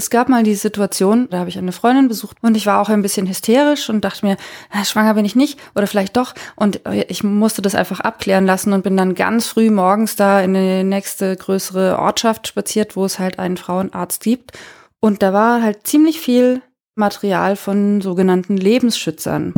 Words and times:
es 0.00 0.08
gab 0.08 0.30
mal 0.30 0.42
die 0.42 0.54
Situation, 0.54 1.28
da 1.30 1.40
habe 1.40 1.50
ich 1.50 1.58
eine 1.58 1.72
Freundin 1.72 2.08
besucht 2.08 2.38
und 2.40 2.56
ich 2.56 2.64
war 2.64 2.80
auch 2.80 2.88
ein 2.88 3.02
bisschen 3.02 3.26
hysterisch 3.26 3.90
und 3.90 4.02
dachte 4.02 4.24
mir, 4.24 4.38
na, 4.72 4.82
schwanger 4.82 5.12
bin 5.12 5.26
ich 5.26 5.36
nicht 5.36 5.60
oder 5.74 5.86
vielleicht 5.86 6.16
doch. 6.16 6.34
Und 6.56 6.80
ich 7.08 7.22
musste 7.22 7.60
das 7.60 7.74
einfach 7.74 8.00
abklären 8.00 8.46
lassen 8.46 8.72
und 8.72 8.82
bin 8.82 8.96
dann 8.96 9.14
ganz 9.14 9.46
früh 9.46 9.70
morgens 9.70 10.16
da 10.16 10.40
in 10.40 10.54
die 10.54 10.84
nächste 10.84 11.36
größere 11.36 11.98
Ortschaft 11.98 12.48
spaziert, 12.48 12.96
wo 12.96 13.04
es 13.04 13.18
halt 13.18 13.38
einen 13.38 13.58
Frauenarzt 13.58 14.22
gibt. 14.22 14.52
Und 15.00 15.22
da 15.22 15.34
war 15.34 15.62
halt 15.62 15.86
ziemlich 15.86 16.18
viel 16.18 16.62
Material 16.94 17.54
von 17.56 18.00
sogenannten 18.00 18.56
Lebensschützern. 18.56 19.52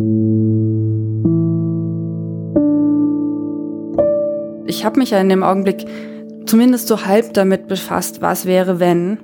Ich 4.67 4.85
habe 4.85 4.99
mich 4.99 5.11
ja 5.11 5.21
in 5.21 5.29
dem 5.29 5.45
Augenblick 5.45 5.87
zumindest 6.47 6.89
so 6.89 7.07
halb 7.07 7.33
damit 7.35 7.69
befasst, 7.69 8.23
was 8.23 8.45
wäre, 8.45 8.81
wenn. 8.81 9.19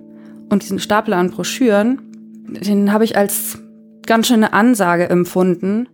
Und 0.49 0.63
diesen 0.63 0.79
Stapel 0.79 1.15
an 1.15 1.31
Broschüren, 1.31 2.01
den 2.49 2.93
habe 2.93 3.05
ich 3.05 3.17
als 3.17 3.59
ganz 4.07 4.29
schöne 4.29 4.53
Ansage 4.53 5.09
empfunden, 5.09 5.89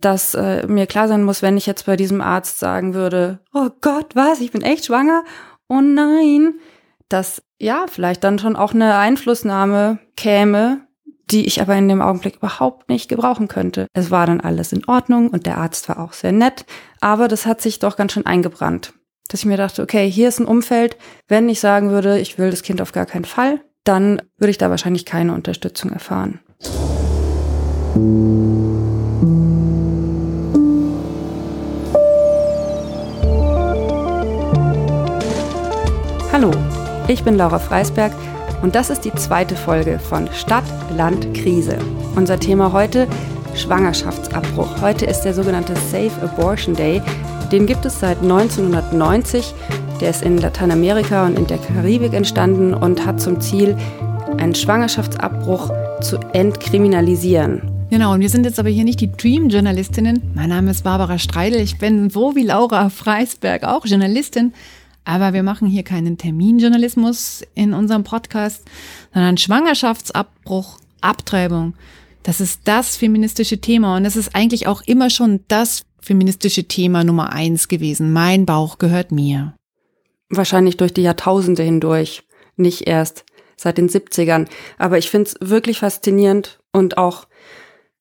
dass 0.00 0.34
äh, 0.34 0.66
mir 0.66 0.86
klar 0.86 1.08
sein 1.08 1.24
muss, 1.24 1.42
wenn 1.42 1.56
ich 1.56 1.66
jetzt 1.66 1.86
bei 1.86 1.96
diesem 1.96 2.20
Arzt 2.20 2.58
sagen 2.58 2.94
würde, 2.94 3.40
oh 3.54 3.70
Gott, 3.80 4.14
was, 4.14 4.40
ich 4.40 4.52
bin 4.52 4.62
echt 4.62 4.86
schwanger? 4.86 5.24
Oh 5.68 5.80
nein, 5.80 6.54
dass 7.08 7.42
ja, 7.58 7.86
vielleicht 7.88 8.22
dann 8.24 8.38
schon 8.38 8.56
auch 8.56 8.74
eine 8.74 8.96
Einflussnahme 8.96 9.98
käme, 10.16 10.86
die 11.30 11.46
ich 11.46 11.62
aber 11.62 11.74
in 11.74 11.88
dem 11.88 12.02
Augenblick 12.02 12.36
überhaupt 12.36 12.90
nicht 12.90 13.08
gebrauchen 13.08 13.48
könnte. 13.48 13.86
Es 13.94 14.10
war 14.10 14.26
dann 14.26 14.40
alles 14.40 14.72
in 14.72 14.84
Ordnung 14.86 15.30
und 15.30 15.46
der 15.46 15.56
Arzt 15.56 15.88
war 15.88 15.98
auch 15.98 16.12
sehr 16.12 16.32
nett, 16.32 16.66
aber 17.00 17.28
das 17.28 17.46
hat 17.46 17.62
sich 17.62 17.78
doch 17.78 17.96
ganz 17.96 18.12
schön 18.12 18.26
eingebrannt. 18.26 18.92
Dass 19.28 19.40
ich 19.40 19.46
mir 19.46 19.56
dachte, 19.56 19.82
okay, 19.82 20.10
hier 20.10 20.28
ist 20.28 20.38
ein 20.38 20.46
Umfeld, 20.46 20.98
wenn 21.28 21.48
ich 21.48 21.60
sagen 21.60 21.90
würde, 21.90 22.18
ich 22.18 22.36
will 22.36 22.50
das 22.50 22.62
Kind 22.62 22.82
auf 22.82 22.92
gar 22.92 23.06
keinen 23.06 23.24
Fall, 23.24 23.62
dann 23.84 24.22
würde 24.38 24.50
ich 24.50 24.58
da 24.58 24.70
wahrscheinlich 24.70 25.04
keine 25.04 25.34
Unterstützung 25.34 25.92
erfahren. 25.92 26.40
Hallo, 36.32 36.50
ich 37.06 37.22
bin 37.22 37.36
Laura 37.36 37.58
Freisberg 37.58 38.12
und 38.62 38.74
das 38.74 38.90
ist 38.90 39.04
die 39.04 39.14
zweite 39.14 39.54
Folge 39.54 39.98
von 39.98 40.28
Stadt, 40.32 40.64
Land, 40.96 41.32
Krise. 41.34 41.78
Unser 42.16 42.40
Thema 42.40 42.72
heute 42.72 43.06
Schwangerschaftsabbruch. 43.54 44.80
Heute 44.80 45.06
ist 45.06 45.20
der 45.20 45.34
sogenannte 45.34 45.76
Safe 45.76 46.10
Abortion 46.22 46.74
Day. 46.74 47.00
Den 47.52 47.66
gibt 47.66 47.84
es 47.84 48.00
seit 48.00 48.18
1990. 48.20 49.54
Der 50.00 50.10
ist 50.10 50.22
in 50.22 50.38
Lateinamerika 50.38 51.26
und 51.26 51.38
in 51.38 51.46
der 51.46 51.58
Karibik 51.58 52.12
entstanden 52.12 52.74
und 52.74 53.06
hat 53.06 53.20
zum 53.20 53.40
Ziel, 53.40 53.76
einen 54.38 54.54
Schwangerschaftsabbruch 54.54 55.70
zu 56.00 56.18
entkriminalisieren. 56.32 57.62
Genau, 57.90 58.12
und 58.12 58.20
wir 58.20 58.28
sind 58.28 58.44
jetzt 58.44 58.58
aber 58.58 58.70
hier 58.70 58.84
nicht 58.84 59.00
die 59.00 59.12
Dream-Journalistinnen. 59.12 60.20
Mein 60.34 60.48
Name 60.48 60.72
ist 60.72 60.82
Barbara 60.82 61.18
Streidel. 61.18 61.60
Ich 61.60 61.78
bin 61.78 62.10
so 62.10 62.34
wie 62.34 62.42
Laura 62.42 62.88
Freisberg 62.90 63.64
auch 63.64 63.86
Journalistin. 63.86 64.52
Aber 65.04 65.32
wir 65.32 65.42
machen 65.42 65.68
hier 65.68 65.82
keinen 65.82 66.18
Terminjournalismus 66.18 67.44
in 67.54 67.72
unserem 67.72 68.04
Podcast, 68.04 68.64
sondern 69.12 69.36
Schwangerschaftsabbruch, 69.36 70.78
Abtreibung. 71.02 71.74
Das 72.22 72.40
ist 72.40 72.62
das 72.64 72.96
feministische 72.96 73.60
Thema 73.60 73.96
und 73.96 74.06
es 74.06 74.16
ist 74.16 74.34
eigentlich 74.34 74.66
auch 74.66 74.82
immer 74.82 75.10
schon 75.10 75.40
das 75.48 75.84
feministische 76.00 76.64
Thema 76.64 77.04
Nummer 77.04 77.32
eins 77.32 77.68
gewesen. 77.68 78.12
Mein 78.12 78.46
Bauch 78.46 78.78
gehört 78.78 79.12
mir. 79.12 79.54
Wahrscheinlich 80.36 80.76
durch 80.76 80.92
die 80.92 81.02
Jahrtausende 81.02 81.62
hindurch, 81.62 82.24
nicht 82.56 82.86
erst 82.86 83.24
seit 83.56 83.78
den 83.78 83.88
70ern. 83.88 84.48
Aber 84.78 84.98
ich 84.98 85.10
finde 85.10 85.30
es 85.30 85.36
wirklich 85.40 85.78
faszinierend 85.78 86.60
und 86.72 86.98
auch, 86.98 87.26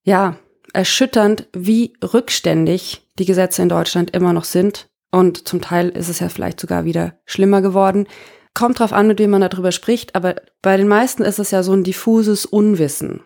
ja, 0.04 0.38
erschütternd, 0.74 1.48
wie 1.54 1.94
rückständig 2.04 3.08
die 3.20 3.26
Gesetze 3.26 3.62
in 3.62 3.70
Deutschland 3.70 4.12
immer 4.12 4.34
noch 4.34 4.44
sind 4.44 4.90
und 5.14 5.48
zum 5.48 5.62
Teil 5.62 5.90
ist 5.90 6.10
es 6.10 6.20
ja 6.20 6.28
vielleicht 6.28 6.60
sogar 6.60 6.86
wieder 6.86 7.20
schlimmer 7.26 7.62
geworden. 7.62 8.08
Kommt 8.56 8.80
drauf 8.80 8.94
an, 8.94 9.08
mit 9.08 9.20
wem 9.20 9.30
man 9.30 9.42
darüber 9.42 9.72
spricht, 9.72 10.16
aber 10.16 10.36
bei 10.64 10.76
den 10.76 10.88
meisten 10.88 11.22
ist 11.22 11.38
es 11.38 11.52
ja 11.52 11.62
so 11.62 11.74
ein 11.74 11.84
diffuses 11.84 12.48
Unwissen 12.48 13.22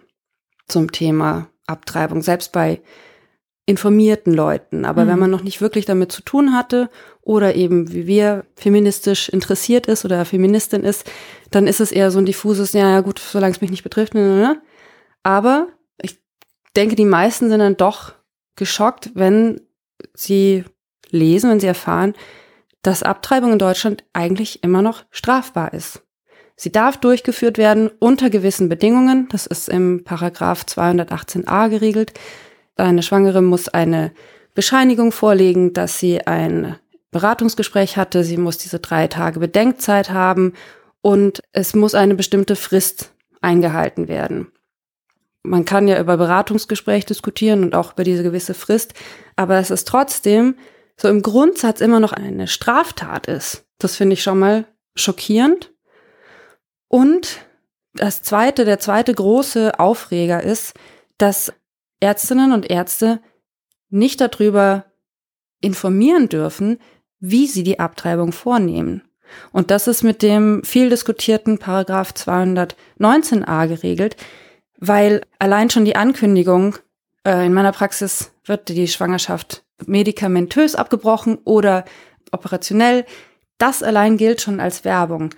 zum 0.68 0.92
Thema 0.92 1.48
Abtreibung, 1.66 2.22
selbst 2.22 2.52
bei 2.52 2.82
informierten 3.68 4.34
Leuten. 4.34 4.86
Aber 4.86 5.04
mhm. 5.04 5.10
wenn 5.10 5.20
man 5.20 5.30
noch 5.30 5.44
nicht 5.44 5.62
wirklich 5.62 5.86
damit 5.86 6.12
zu 6.12 6.24
tun 6.24 6.56
hatte 6.56 6.90
oder 7.22 7.56
eben 7.56 7.92
wie 7.92 8.08
wir 8.08 8.46
feministisch 8.56 9.30
interessiert 9.30 9.86
ist 9.88 10.06
oder 10.06 10.26
Feministin 10.26 10.84
ist, 10.84 11.06
dann 11.52 11.68
ist 11.68 11.82
es 11.82 11.92
eher 11.92 12.10
so 12.10 12.18
ein 12.18 12.26
diffuses, 12.26 12.74
ja, 12.74 12.90
ja 12.90 13.02
gut, 13.02 13.20
solange 13.20 13.54
es 13.54 13.62
mich 13.62 13.70
nicht 13.70 13.84
betrifft. 13.84 14.16
Ne, 14.16 14.22
ne, 14.22 14.36
ne. 14.38 14.62
Aber 15.22 15.68
ich 16.02 16.18
denke, 16.76 16.96
die 16.96 17.06
meisten 17.06 17.50
sind 17.50 17.60
dann 17.60 17.78
doch 17.78 18.14
geschockt, 18.56 19.12
wenn 19.14 19.60
sie 20.14 20.64
lesen, 21.10 21.50
wenn 21.50 21.60
sie 21.60 21.68
erfahren, 21.68 22.16
dass 22.84 23.04
Abtreibung 23.04 23.52
in 23.52 23.60
Deutschland 23.60 24.06
eigentlich 24.14 24.64
immer 24.64 24.82
noch 24.82 25.04
strafbar 25.12 25.74
ist. 25.74 26.04
Sie 26.56 26.72
darf 26.72 26.98
durchgeführt 26.98 27.58
werden 27.58 27.92
unter 28.00 28.30
gewissen 28.30 28.70
Bedingungen. 28.70 29.28
Das 29.30 29.46
ist 29.46 29.68
im 29.68 30.06
Paragraph 30.06 30.64
218a 30.64 31.70
geregelt. 31.70 32.14
Eine 32.78 33.04
Schwangere 33.04 33.42
muss 33.42 33.68
eine 33.68 34.12
Bescheinigung 34.54 35.12
vorlegen, 35.12 35.74
dass 35.74 36.00
sie 36.00 36.26
ein 36.26 36.76
Beratungsgespräch 37.12 37.98
hatte. 37.98 38.24
Sie 38.24 38.38
muss 38.38 38.58
diese 38.58 38.80
drei 38.80 39.08
Tage 39.08 39.40
Bedenkzeit 39.40 40.12
haben 40.12 40.54
und 41.02 41.42
es 41.52 41.76
muss 41.76 41.96
eine 41.96 42.16
bestimmte 42.16 42.56
Frist 42.56 43.14
eingehalten 43.42 44.08
werden. 44.08 44.52
Man 45.44 45.66
kann 45.66 45.88
ja 45.88 46.00
über 46.00 46.18
Beratungsgespräch 46.18 47.06
diskutieren 47.06 47.64
und 47.64 47.74
auch 47.74 47.94
über 47.94 48.04
diese 48.04 48.24
gewisse 48.24 48.54
Frist, 48.54 48.94
aber 49.36 49.58
es 49.58 49.72
ist 49.72 49.88
trotzdem 49.88 50.56
so 50.98 51.08
im 51.08 51.22
Grundsatz 51.22 51.80
immer 51.82 52.00
noch 52.00 52.12
eine 52.12 52.48
Straftat 52.48 53.28
ist. 53.28 53.66
Das 53.80 53.96
finde 53.96 54.14
ich 54.14 54.24
schon 54.24 54.40
mal 54.40 54.66
schockierend. 54.96 55.72
Und 56.90 57.40
das 57.94 58.24
zweite, 58.24 58.66
der 58.66 58.80
zweite 58.80 59.14
große 59.14 59.80
Aufreger 59.80 60.44
ist, 60.44 60.74
dass 61.18 61.54
Ärztinnen 62.00 62.52
und 62.52 62.70
Ärzte 62.70 63.22
nicht 63.90 64.22
darüber 64.22 64.86
informieren 65.62 66.30
dürfen, 66.30 66.80
wie 67.20 67.48
sie 67.48 67.64
die 67.64 67.80
Abtreibung 67.80 68.32
vornehmen. 68.32 69.02
Und 69.52 69.72
das 69.72 69.88
ist 69.88 70.04
mit 70.04 70.22
dem 70.22 70.64
viel 70.64 70.90
diskutierten 70.90 71.58
Paragraph 71.58 72.12
219a 72.12 73.68
geregelt, 73.68 74.16
weil 74.80 75.22
allein 75.40 75.70
schon 75.70 75.86
die 75.86 75.96
Ankündigung, 75.96 76.76
äh, 77.26 77.46
in 77.46 77.54
meiner 77.54 77.72
Praxis 77.72 78.32
wird 78.46 78.70
die 78.70 78.88
Schwangerschaft 78.88 79.64
medikamentös 79.86 80.76
abgebrochen 80.76 81.40
oder 81.44 81.86
operationell. 82.32 83.06
Das 83.58 83.84
allein 83.84 84.18
gilt 84.18 84.42
schon 84.42 84.60
als 84.60 84.86
Werbung. 84.86 85.32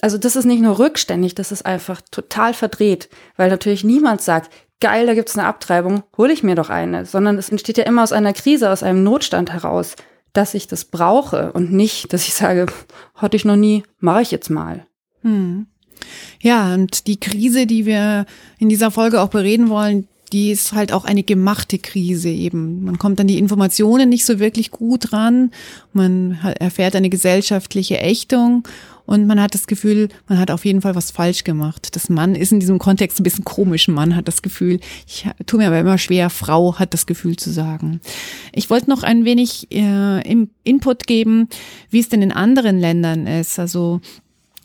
Also 0.00 0.18
das 0.18 0.36
ist 0.36 0.44
nicht 0.44 0.60
nur 0.60 0.78
rückständig, 0.78 1.34
das 1.34 1.52
ist 1.52 1.64
einfach 1.64 2.00
total 2.10 2.54
verdreht, 2.54 3.08
weil 3.36 3.48
natürlich 3.50 3.84
niemand 3.84 4.22
sagt, 4.22 4.52
geil, 4.80 5.06
da 5.06 5.14
gibt's 5.14 5.38
eine 5.38 5.46
Abtreibung, 5.46 6.02
hole 6.16 6.32
ich 6.32 6.42
mir 6.42 6.54
doch 6.54 6.70
eine, 6.70 7.06
sondern 7.06 7.38
es 7.38 7.48
entsteht 7.48 7.78
ja 7.78 7.84
immer 7.84 8.02
aus 8.02 8.12
einer 8.12 8.32
Krise, 8.32 8.70
aus 8.70 8.82
einem 8.82 9.02
Notstand 9.02 9.52
heraus, 9.52 9.96
dass 10.32 10.54
ich 10.54 10.66
das 10.66 10.84
brauche 10.84 11.52
und 11.52 11.72
nicht, 11.72 12.12
dass 12.12 12.26
ich 12.26 12.34
sage, 12.34 12.66
hatte 13.14 13.36
ich 13.36 13.44
noch 13.44 13.56
nie, 13.56 13.84
mache 14.00 14.22
ich 14.22 14.30
jetzt 14.30 14.50
mal. 14.50 14.86
Hm. 15.22 15.66
Ja, 16.40 16.74
und 16.74 17.06
die 17.06 17.18
Krise, 17.18 17.66
die 17.66 17.86
wir 17.86 18.26
in 18.58 18.68
dieser 18.68 18.90
Folge 18.90 19.22
auch 19.22 19.28
bereden 19.28 19.70
wollen, 19.70 20.08
die 20.32 20.50
ist 20.50 20.72
halt 20.72 20.92
auch 20.92 21.04
eine 21.04 21.22
gemachte 21.22 21.78
Krise 21.78 22.28
eben. 22.28 22.82
Man 22.84 22.98
kommt 22.98 23.20
an 23.20 23.28
die 23.28 23.38
Informationen 23.38 24.08
nicht 24.08 24.24
so 24.24 24.40
wirklich 24.40 24.72
gut 24.72 25.12
ran. 25.12 25.52
Man 25.92 26.38
erfährt 26.58 26.96
eine 26.96 27.08
gesellschaftliche 27.08 28.00
Ächtung 28.00 28.66
und 29.06 29.26
man 29.26 29.40
hat 29.40 29.54
das 29.54 29.66
Gefühl, 29.66 30.08
man 30.28 30.38
hat 30.38 30.50
auf 30.50 30.64
jeden 30.64 30.80
Fall 30.80 30.94
was 30.94 31.10
falsch 31.10 31.44
gemacht. 31.44 31.94
Das 31.94 32.08
Mann 32.08 32.34
ist 32.34 32.52
in 32.52 32.60
diesem 32.60 32.78
Kontext 32.78 33.20
ein 33.20 33.22
bisschen 33.22 33.44
komisch. 33.44 33.88
Mann 33.88 34.16
hat 34.16 34.28
das 34.28 34.40
Gefühl, 34.40 34.80
ich 35.06 35.26
tue 35.46 35.58
mir 35.58 35.66
aber 35.66 35.78
immer 35.78 35.98
schwer, 35.98 36.30
Frau 36.30 36.78
hat 36.78 36.94
das 36.94 37.06
Gefühl 37.06 37.36
zu 37.36 37.50
sagen. 37.50 38.00
Ich 38.52 38.70
wollte 38.70 38.88
noch 38.88 39.02
ein 39.02 39.24
wenig 39.24 39.70
äh, 39.70 40.46
Input 40.64 41.06
geben, 41.06 41.48
wie 41.90 42.00
es 42.00 42.08
denn 42.08 42.22
in 42.22 42.32
anderen 42.32 42.78
Ländern 42.78 43.26
ist. 43.26 43.58
Also 43.58 44.00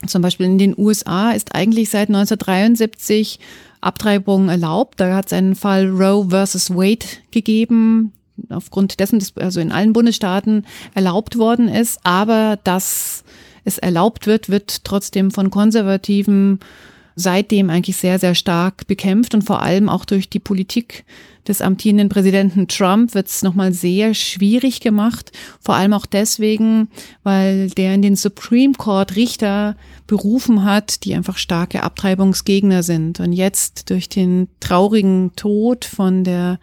zum 0.08 0.22
Beispiel 0.22 0.46
in 0.46 0.58
den 0.58 0.76
USA 0.78 1.32
ist 1.32 1.54
eigentlich 1.54 1.90
seit 1.90 2.08
1973 2.08 3.40
Abtreibung 3.82 4.48
erlaubt. 4.48 5.00
Da 5.02 5.16
hat 5.16 5.28
es 5.28 5.34
einen 5.34 5.56
Fall 5.56 5.90
Roe 5.90 6.30
versus 6.30 6.70
Wade 6.70 7.06
gegeben, 7.32 8.14
aufgrund 8.50 9.02
dessen, 9.02 9.20
dass 9.20 9.36
also 9.36 9.60
in 9.60 9.74
allen 9.74 9.92
Bundesstaaten 9.92 10.66
erlaubt 10.94 11.38
worden 11.38 11.68
ist. 11.68 12.00
Aber 12.04 12.58
dass 12.64 13.26
es 13.64 13.78
erlaubt 13.78 14.28
wird, 14.28 14.50
wird 14.50 14.84
trotzdem 14.84 15.32
von 15.32 15.50
konservativen 15.50 16.60
seitdem 17.20 17.70
eigentlich 17.70 17.98
sehr, 17.98 18.18
sehr 18.18 18.34
stark 18.34 18.88
bekämpft 18.88 19.34
und 19.34 19.42
vor 19.42 19.62
allem 19.62 19.90
auch 19.90 20.06
durch 20.06 20.30
die 20.30 20.40
Politik 20.40 21.04
des 21.48 21.62
amtierenden 21.62 22.08
Präsidenten 22.10 22.68
Trump 22.68 23.14
wird 23.14 23.28
es 23.28 23.42
nochmal 23.42 23.74
sehr 23.74 24.14
schwierig 24.14 24.80
gemacht. 24.80 25.32
Vor 25.60 25.76
allem 25.76 25.94
auch 25.94 26.06
deswegen, 26.06 26.90
weil 27.24 27.70
der 27.72 27.94
in 27.94 28.02
den 28.02 28.16
Supreme 28.16 28.74
Court 28.74 29.16
Richter 29.16 29.76
berufen 30.08 30.64
hat, 30.64 31.04
die 31.04 31.16
einfach 31.16 31.38
starke 31.38 31.84
Abtreibungsgegner 31.84 32.84
sind. 32.84 33.20
Und 33.20 33.34
jetzt 33.34 33.90
durch 33.90 34.08
den 34.10 34.48
traurigen 34.60 35.32
Tod 35.36 35.86
von 35.86 36.24
der 36.24 36.60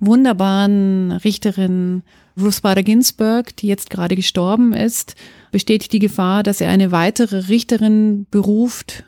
wunderbaren 0.00 1.12
Richterin 1.12 2.02
Ruth 2.40 2.62
Bader 2.62 2.82
Ginsburg, 2.82 3.54
die 3.56 3.66
jetzt 3.66 3.90
gerade 3.90 4.16
gestorben 4.16 4.72
ist, 4.72 5.16
besteht 5.50 5.92
die 5.92 5.98
Gefahr, 5.98 6.42
dass 6.42 6.60
er 6.60 6.70
eine 6.70 6.92
weitere 6.92 7.48
Richterin 7.48 8.26
beruft, 8.30 9.04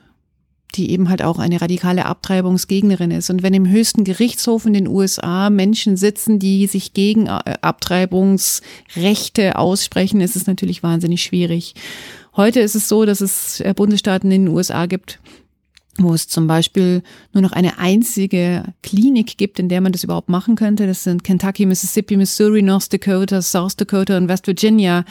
die 0.75 0.91
eben 0.91 1.09
halt 1.09 1.21
auch 1.21 1.39
eine 1.39 1.61
radikale 1.61 2.05
Abtreibungsgegnerin 2.05 3.11
ist. 3.11 3.29
Und 3.29 3.43
wenn 3.43 3.53
im 3.53 3.69
höchsten 3.69 4.03
Gerichtshof 4.03 4.65
in 4.65 4.73
den 4.73 4.87
USA 4.87 5.49
Menschen 5.49 5.97
sitzen, 5.97 6.39
die 6.39 6.67
sich 6.67 6.93
gegen 6.93 7.27
äh, 7.27 7.57
Abtreibungsrechte 7.61 9.57
aussprechen, 9.57 10.21
ist 10.21 10.35
es 10.35 10.47
natürlich 10.47 10.81
wahnsinnig 10.83 11.23
schwierig. 11.23 11.75
Heute 12.35 12.61
ist 12.61 12.75
es 12.75 12.87
so, 12.87 13.05
dass 13.05 13.19
es 13.19 13.59
äh, 13.59 13.73
Bundesstaaten 13.75 14.31
in 14.31 14.45
den 14.45 14.55
USA 14.55 14.85
gibt, 14.85 15.19
wo 15.97 16.13
es 16.13 16.27
zum 16.27 16.47
Beispiel 16.47 17.03
nur 17.33 17.41
noch 17.41 17.51
eine 17.51 17.77
einzige 17.77 18.63
Klinik 18.81 19.37
gibt, 19.37 19.59
in 19.59 19.67
der 19.67 19.81
man 19.81 19.91
das 19.91 20.03
überhaupt 20.03 20.29
machen 20.29 20.55
könnte. 20.55 20.87
Das 20.87 21.03
sind 21.03 21.23
Kentucky, 21.23 21.65
Mississippi, 21.65 22.15
Missouri, 22.15 22.61
North 22.61 22.91
Dakota, 22.93 23.41
South 23.41 23.75
Dakota 23.75 24.17
und 24.17 24.29
West 24.29 24.47
Virginia. 24.47 25.03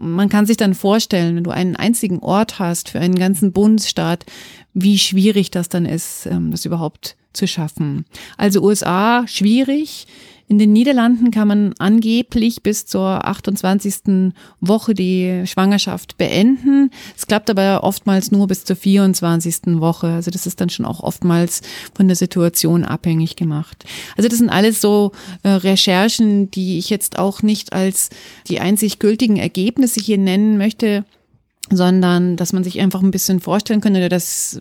Man 0.00 0.28
kann 0.28 0.46
sich 0.46 0.56
dann 0.56 0.74
vorstellen, 0.74 1.36
wenn 1.36 1.44
du 1.44 1.50
einen 1.50 1.76
einzigen 1.76 2.18
Ort 2.18 2.58
hast 2.58 2.90
für 2.90 3.00
einen 3.00 3.14
ganzen 3.14 3.52
Bundesstaat, 3.52 4.26
wie 4.74 4.98
schwierig 4.98 5.50
das 5.50 5.68
dann 5.68 5.86
ist, 5.86 6.26
ähm, 6.26 6.50
das 6.50 6.64
überhaupt 6.64 7.16
zu 7.32 7.46
schaffen. 7.46 8.04
Also 8.36 8.62
USA 8.62 9.26
schwierig. 9.28 10.06
In 10.46 10.58
den 10.58 10.72
Niederlanden 10.72 11.30
kann 11.30 11.48
man 11.48 11.74
angeblich 11.78 12.62
bis 12.62 12.84
zur 12.84 13.26
28. 13.26 14.32
Woche 14.60 14.92
die 14.92 15.44
Schwangerschaft 15.46 16.18
beenden. 16.18 16.90
Es 17.16 17.26
klappt 17.26 17.48
aber 17.48 17.82
oftmals 17.82 18.30
nur 18.30 18.46
bis 18.46 18.64
zur 18.64 18.76
24. 18.76 19.80
Woche. 19.80 20.08
Also 20.08 20.30
das 20.30 20.46
ist 20.46 20.60
dann 20.60 20.68
schon 20.68 20.84
auch 20.84 21.00
oftmals 21.00 21.62
von 21.94 22.08
der 22.08 22.16
Situation 22.16 22.84
abhängig 22.84 23.36
gemacht. 23.36 23.84
Also 24.16 24.28
das 24.28 24.38
sind 24.38 24.50
alles 24.50 24.82
so 24.82 25.12
äh, 25.44 25.48
Recherchen, 25.48 26.50
die 26.50 26.78
ich 26.78 26.90
jetzt 26.90 27.18
auch 27.18 27.42
nicht 27.42 27.72
als 27.72 28.10
die 28.48 28.60
einzig 28.60 28.98
gültigen 28.98 29.36
Ergebnisse 29.36 30.00
hier 30.00 30.18
nennen 30.18 30.58
möchte 30.58 31.04
sondern 31.70 32.36
dass 32.36 32.52
man 32.52 32.62
sich 32.62 32.78
einfach 32.80 33.02
ein 33.02 33.10
bisschen 33.10 33.40
vorstellen 33.40 33.80
könnte, 33.80 34.08
dass, 34.10 34.60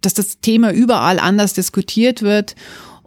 dass 0.00 0.14
das 0.14 0.40
Thema 0.40 0.72
überall 0.72 1.18
anders 1.18 1.52
diskutiert 1.52 2.22
wird 2.22 2.54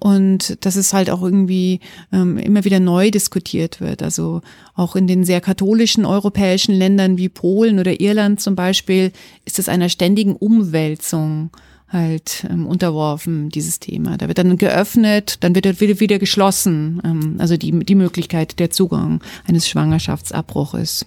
und 0.03 0.65
dass 0.65 0.75
es 0.75 0.93
halt 0.93 1.11
auch 1.11 1.21
irgendwie 1.21 1.79
ähm, 2.11 2.37
immer 2.39 2.65
wieder 2.65 2.79
neu 2.79 3.11
diskutiert 3.11 3.79
wird. 3.81 4.01
Also 4.01 4.41
auch 4.73 4.95
in 4.95 5.05
den 5.05 5.23
sehr 5.23 5.41
katholischen 5.41 6.05
europäischen 6.05 6.73
Ländern 6.73 7.19
wie 7.19 7.29
Polen 7.29 7.77
oder 7.77 8.01
Irland 8.01 8.41
zum 8.41 8.55
Beispiel 8.55 9.11
ist 9.45 9.59
es 9.59 9.69
einer 9.69 9.89
ständigen 9.89 10.35
Umwälzung 10.35 11.51
halt 11.87 12.47
ähm, 12.49 12.65
unterworfen, 12.65 13.49
dieses 13.49 13.79
Thema. 13.79 14.17
Da 14.17 14.27
wird 14.27 14.39
dann 14.39 14.57
geöffnet, 14.57 15.37
dann 15.41 15.53
wird 15.53 15.79
wieder, 15.79 15.99
wieder 15.99 16.17
geschlossen, 16.17 16.99
ähm, 17.05 17.35
also 17.37 17.55
die, 17.55 17.71
die 17.85 17.95
Möglichkeit 17.95 18.57
der 18.57 18.71
Zugang 18.71 19.21
eines 19.45 19.69
Schwangerschaftsabbruches. 19.69 21.05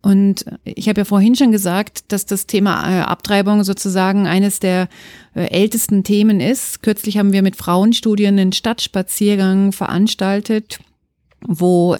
Und 0.00 0.44
ich 0.64 0.88
habe 0.88 1.00
ja 1.00 1.04
vorhin 1.04 1.34
schon 1.34 1.50
gesagt, 1.50 2.12
dass 2.12 2.24
das 2.24 2.46
Thema 2.46 2.88
äh, 2.88 3.00
Abtreibung 3.02 3.64
sozusagen 3.64 4.26
eines 4.26 4.60
der 4.60 4.88
äh, 5.34 5.50
ältesten 5.50 6.04
Themen 6.04 6.40
ist. 6.40 6.82
Kürzlich 6.82 7.18
haben 7.18 7.32
wir 7.32 7.42
mit 7.42 7.56
Frauenstudien 7.56 8.38
einen 8.38 8.52
Stadtspaziergang 8.52 9.72
veranstaltet, 9.72 10.78
wo 11.46 11.96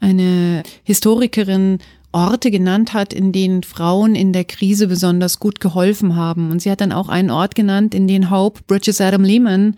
eine 0.00 0.62
Historikerin 0.82 1.78
Orte 2.12 2.50
genannt 2.50 2.92
hat, 2.92 3.12
in 3.12 3.32
denen 3.32 3.62
Frauen 3.62 4.14
in 4.14 4.32
der 4.32 4.44
Krise 4.44 4.86
besonders 4.86 5.40
gut 5.40 5.60
geholfen 5.60 6.14
haben. 6.14 6.50
Und 6.50 6.60
sie 6.60 6.70
hat 6.70 6.80
dann 6.80 6.92
auch 6.92 7.08
einen 7.08 7.30
Ort 7.30 7.54
genannt, 7.54 7.94
in 7.94 8.06
den 8.06 8.30
Hope 8.30 8.60
Bridges 8.66 9.00
Adam 9.00 9.24
Lehman, 9.24 9.76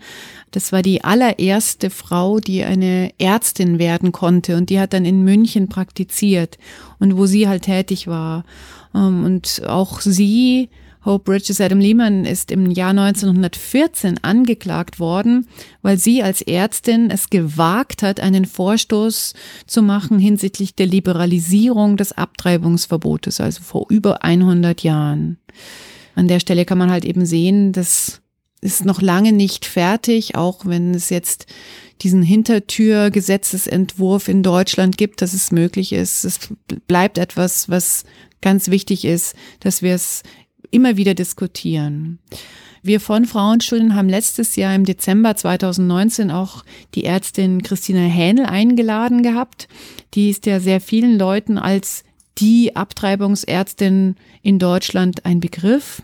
das 0.51 0.71
war 0.71 0.81
die 0.81 1.03
allererste 1.03 1.89
Frau, 1.89 2.39
die 2.39 2.63
eine 2.63 3.11
Ärztin 3.17 3.77
werden 3.77 4.13
konnte 4.13 4.55
und 4.55 4.69
die 4.69 4.79
hat 4.79 4.93
dann 4.93 5.03
in 5.03 5.23
München 5.23 5.67
praktiziert 5.67 6.57
und 6.97 7.17
wo 7.17 7.25
sie 7.25 7.49
halt 7.49 7.63
tätig 7.63 8.07
war. 8.07 8.45
Ähm, 8.93 9.25
und 9.25 9.63
auch 9.67 9.99
sie 9.99 10.69
Hope 11.05 11.23
Bridges 11.23 11.61
Adam 11.61 11.79
Lehman 11.79 12.25
ist 12.25 12.51
im 12.51 12.69
Jahr 12.71 12.89
1914 12.89 14.23
angeklagt 14.23 14.99
worden, 14.99 15.47
weil 15.83 15.99
sie 15.99 16.23
als 16.23 16.41
Ärztin 16.41 17.11
es 17.11 17.29
gewagt 17.29 18.01
hat, 18.01 18.19
einen 18.19 18.45
Vorstoß 18.45 19.35
zu 19.67 19.83
machen 19.83 20.17
hinsichtlich 20.17 20.73
der 20.73 20.87
Liberalisierung 20.87 21.95
des 21.95 22.11
Abtreibungsverbotes, 22.11 23.39
also 23.39 23.61
vor 23.61 23.85
über 23.89 24.23
100 24.23 24.81
Jahren. 24.81 25.37
An 26.15 26.27
der 26.27 26.39
Stelle 26.39 26.65
kann 26.65 26.79
man 26.79 26.89
halt 26.89 27.05
eben 27.05 27.25
sehen, 27.25 27.71
dass 27.71 28.21
ist 28.61 28.83
noch 28.83 29.01
lange 29.01 29.31
nicht 29.31 29.65
fertig, 29.65 30.35
auch 30.35 30.65
wenn 30.65 30.95
es 30.95 31.11
jetzt 31.11 31.45
diesen 32.01 32.23
Hintertür-Gesetzesentwurf 32.23 34.27
in 34.27 34.41
Deutschland 34.41 34.97
gibt, 34.97 35.21
dass 35.21 35.33
es 35.33 35.51
möglich 35.51 35.93
ist. 35.93 36.25
Es 36.25 36.39
bleibt 36.87 37.19
etwas, 37.19 37.69
was 37.69 38.05
ganz 38.41 38.69
wichtig 38.69 39.05
ist, 39.05 39.35
dass 39.59 39.83
wir 39.83 39.93
es 39.93 40.23
immer 40.75 40.97
wieder 40.97 41.13
diskutieren. 41.13 42.19
Wir 42.83 42.99
von 42.99 43.25
Frauenstudien 43.25 43.95
haben 43.95 44.09
letztes 44.09 44.55
Jahr 44.55 44.75
im 44.75 44.85
Dezember 44.85 45.35
2019 45.35 46.29
auch 46.29 46.63
die 46.93 47.05
Ärztin 47.05 47.63
Christina 47.63 48.01
Hähnel 48.01 48.45
eingeladen 48.45 49.23
gehabt. 49.23 49.67
Die 50.13 50.29
ist 50.29 50.45
ja 50.45 50.59
sehr 50.59 50.79
vielen 50.81 51.17
Leuten 51.17 51.57
als 51.57 52.03
die 52.37 52.75
Abtreibungsärztin 52.75 54.17
in 54.43 54.59
Deutschland 54.59 55.25
ein 55.25 55.39
Begriff. 55.39 56.03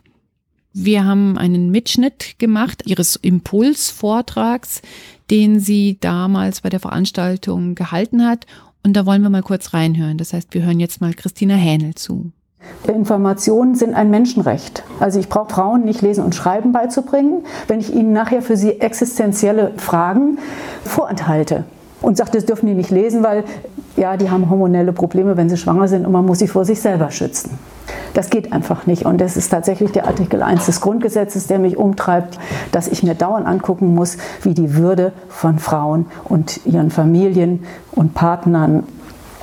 Wir 0.74 1.06
haben 1.06 1.38
einen 1.38 1.70
Mitschnitt 1.70 2.40
gemacht 2.40 2.84
ihres 2.86 3.16
Impulsvortrags, 3.16 4.82
den 5.30 5.60
sie 5.60 5.98
damals 6.00 6.62
bei 6.62 6.70
der 6.70 6.80
Veranstaltung 6.80 7.76
gehalten 7.76 8.26
hat. 8.26 8.48
Und 8.84 8.94
da 8.94 9.06
wollen 9.06 9.22
wir 9.22 9.30
mal 9.30 9.44
kurz 9.44 9.74
reinhören. 9.74 10.18
Das 10.18 10.34
heißt, 10.34 10.54
wir 10.56 10.64
hören 10.64 10.80
jetzt 10.80 11.02
mal 11.02 11.14
Christina 11.14 11.54
Hähnel 11.54 11.94
zu. 11.94 12.32
Informationen 12.88 13.76
sind 13.76 13.94
ein 13.94 14.10
Menschenrecht. 14.10 14.84
Also 15.00 15.20
ich 15.20 15.30
brauche 15.30 15.54
Frauen 15.54 15.84
nicht 15.84 16.02
lesen 16.02 16.24
und 16.24 16.36
schreiben 16.36 16.72
beizubringen, 16.72 17.44
wenn 17.68 17.80
ich 17.80 17.94
ihnen 17.94 18.14
nachher 18.14 18.42
für 18.42 18.58
sie 18.58 18.82
existenzielle 18.82 19.74
Fragen 19.78 20.40
vorenthalte 20.84 21.64
und 22.02 22.18
sage, 22.18 22.32
das 22.34 22.46
dürfen 22.46 22.66
die 22.68 22.74
nicht 22.74 22.90
lesen, 22.90 23.24
weil 23.24 23.44
ja, 23.98 24.18
die 24.18 24.30
haben 24.30 24.50
hormonelle 24.50 24.94
Probleme, 24.94 25.38
wenn 25.38 25.50
sie 25.50 25.58
schwanger 25.58 25.88
sind 25.88 26.06
und 26.06 26.12
man 26.12 26.26
muss 26.26 26.40
sie 26.40 26.48
vor 26.48 26.66
sich 26.66 26.82
selber 26.82 27.12
schützen. 27.12 27.60
Das 28.14 28.30
geht 28.30 28.52
einfach 28.52 28.88
nicht. 28.88 29.06
Und 29.06 29.22
das 29.22 29.38
ist 29.38 29.50
tatsächlich 29.50 29.92
der 29.92 30.08
Artikel 30.08 30.42
1 30.42 30.66
des 30.66 30.82
Grundgesetzes, 30.82 31.48
der 31.48 31.60
mich 31.60 31.78
umtreibt, 31.78 32.40
dass 32.72 32.88
ich 32.88 33.04
mir 33.04 33.16
dauernd 33.16 33.46
angucken 33.46 33.94
muss, 33.94 34.18
wie 34.42 34.54
die 34.54 34.76
Würde 34.76 35.14
von 35.30 35.60
Frauen 35.60 36.06
und 36.24 36.66
ihren 36.66 36.90
Familien 36.90 37.64
und 37.92 38.14
Partnern 38.14 38.84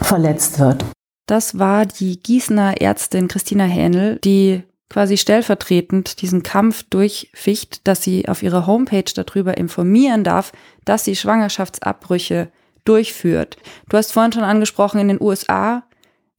verletzt 0.01 0.59
wird. 0.59 0.85
Das 1.29 1.59
war 1.59 1.85
die 1.85 2.19
Gießener 2.19 2.81
Ärztin 2.81 3.29
Christina 3.29 3.65
Hähnel, 3.65 4.19
die 4.25 4.63
quasi 4.89 5.19
stellvertretend 5.19 6.23
diesen 6.23 6.43
Kampf 6.43 6.85
durchficht, 6.85 7.87
dass 7.87 8.03
sie 8.03 8.27
auf 8.29 8.43
ihrer 8.43 8.67
Homepage 8.67 9.13
darüber 9.15 9.59
informieren 9.59 10.25
darf, 10.25 10.53
dass 10.87 11.05
sie 11.05 11.15
Schwangerschaftsabbrüche 11.15 12.51
durchführt. 12.87 13.59
Du 13.91 13.99
hast 13.99 14.13
vorhin 14.13 14.33
schon 14.33 14.43
angesprochen, 14.43 15.01
in 15.01 15.09
den 15.09 15.21
USA 15.21 15.83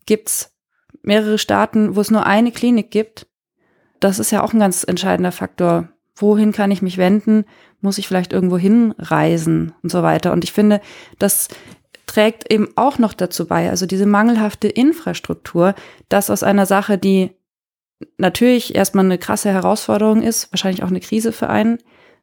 gibt's 0.07 0.55
mehrere 1.03 1.37
Staaten, 1.37 1.95
wo 1.95 2.01
es 2.01 2.09
nur 2.09 2.25
eine 2.25 2.51
Klinik 2.51 2.89
gibt. 2.89 3.27
Das 3.99 4.17
ist 4.17 4.31
ja 4.31 4.43
auch 4.43 4.53
ein 4.53 4.59
ganz 4.59 4.83
entscheidender 4.83 5.31
Faktor. 5.31 5.89
Wohin 6.15 6.51
kann 6.51 6.71
ich 6.71 6.81
mich 6.81 6.97
wenden? 6.97 7.45
Muss 7.79 7.99
ich 7.99 8.07
vielleicht 8.07 8.33
irgendwo 8.33 8.57
hinreisen 8.57 9.71
und 9.83 9.91
so 9.91 10.01
weiter? 10.01 10.33
Und 10.33 10.43
ich 10.43 10.51
finde, 10.51 10.81
das 11.19 11.47
trägt 12.09 12.51
eben 12.51 12.69
auch 12.75 12.97
noch 12.97 13.13
dazu 13.13 13.47
bei, 13.47 13.69
also 13.69 13.85
diese 13.85 14.07
mangelhafte 14.07 14.67
Infrastruktur, 14.67 15.75
dass 16.09 16.31
aus 16.31 16.41
einer 16.41 16.65
Sache, 16.65 16.97
die 16.97 17.31
natürlich 18.17 18.73
erstmal 18.73 19.05
eine 19.05 19.19
krasse 19.19 19.51
Herausforderung 19.51 20.23
ist, 20.23 20.51
wahrscheinlich 20.51 20.83
auch 20.83 20.87
eine 20.87 21.01
Krise 21.01 21.31
für 21.31 21.49
einen, 21.49 21.77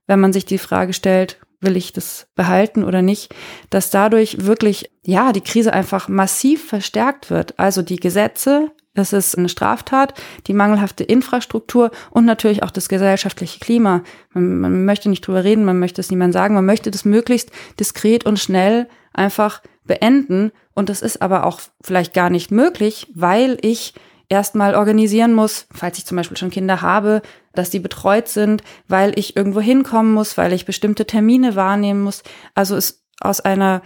wenn 0.09 0.19
man 0.19 0.33
sich 0.33 0.45
die 0.45 0.59
Frage 0.59 0.93
stellt, 0.93 1.39
will 1.61 1.77
ich 1.77 1.93
das 1.93 2.27
behalten 2.35 2.83
oder 2.83 3.01
nicht, 3.01 3.35
dass 3.71 3.91
dadurch 3.91 4.45
wirklich, 4.45 4.91
ja, 5.03 5.33
die 5.33 5.41
Krise 5.41 5.73
einfach 5.73 6.09
massiv 6.09 6.67
verstärkt 6.69 7.31
wird. 7.31 7.59
Also 7.59 7.83
die 7.83 7.97
Gesetze, 7.97 8.73
das 8.95 9.13
ist 9.13 9.39
eine 9.39 9.49
Straftat, 9.49 10.15
die 10.49 10.53
mangelhafte 10.53 11.05
Infrastruktur 11.05 11.93
und 12.11 12.25
natürlich 12.25 12.63
auch 12.63 12.71
das 12.71 12.89
gesellschaftliche 12.89 13.61
Klima. 13.61 14.03
Man, 14.33 14.59
man 14.59 14.85
möchte 14.85 15.09
nicht 15.09 15.27
drüber 15.27 15.45
reden, 15.45 15.65
man 15.65 15.79
möchte 15.79 16.01
es 16.01 16.11
niemand 16.11 16.33
sagen, 16.33 16.55
man 16.55 16.67
möchte 16.67 16.91
das 16.91 17.05
möglichst 17.05 17.51
diskret 17.79 18.27
und 18.27 18.39
schnell 18.39 18.89
einfach 19.17 19.63
beenden. 19.85 20.53
Und 20.75 20.89
das 20.89 21.03
ist 21.03 21.23
aber 21.23 21.45
auch 21.45 21.61
vielleicht 21.81 22.15
gar 22.15 22.31
nicht 22.31 22.51
möglich, 22.51 23.07
weil 23.15 23.59
ich 23.63 23.95
erstmal 24.29 24.75
organisieren 24.75 25.33
muss, 25.33 25.67
falls 25.73 25.99
ich 25.99 26.07
zum 26.07 26.17
Beispiel 26.17 26.37
schon 26.37 26.51
Kinder 26.51 26.83
habe, 26.83 27.23
dass 27.55 27.71
die 27.71 27.79
betreut 27.79 28.29
sind, 28.29 28.63
weil 28.89 29.19
ich 29.19 29.37
irgendwo 29.37 29.61
hinkommen 29.61 30.13
muss, 30.13 30.37
weil 30.37 30.53
ich 30.53 30.67
bestimmte 30.67 31.07
Termine 31.07 31.55
wahrnehmen 31.55 32.03
muss. 32.03 32.23
Also 32.55 32.77
ist 32.77 33.05
aus 33.21 33.41
einer 33.41 33.83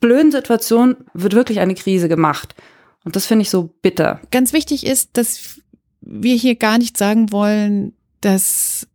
blöden 0.00 0.32
Situation 0.32 0.96
wird 1.12 1.34
wirklich 1.34 1.60
eine 1.60 1.74
Krise 1.74 2.08
gemacht. 2.08 2.54
Und 3.04 3.16
das 3.16 3.26
finde 3.26 3.42
ich 3.42 3.50
so 3.50 3.74
bitter. 3.82 4.20
Ganz 4.30 4.52
wichtig 4.52 4.86
ist, 4.86 5.16
dass 5.16 5.60
wir 6.00 6.34
hier 6.34 6.56
gar 6.56 6.78
nicht 6.78 6.96
sagen 6.96 7.30
wollen, 7.32 7.94
dass 8.20 8.86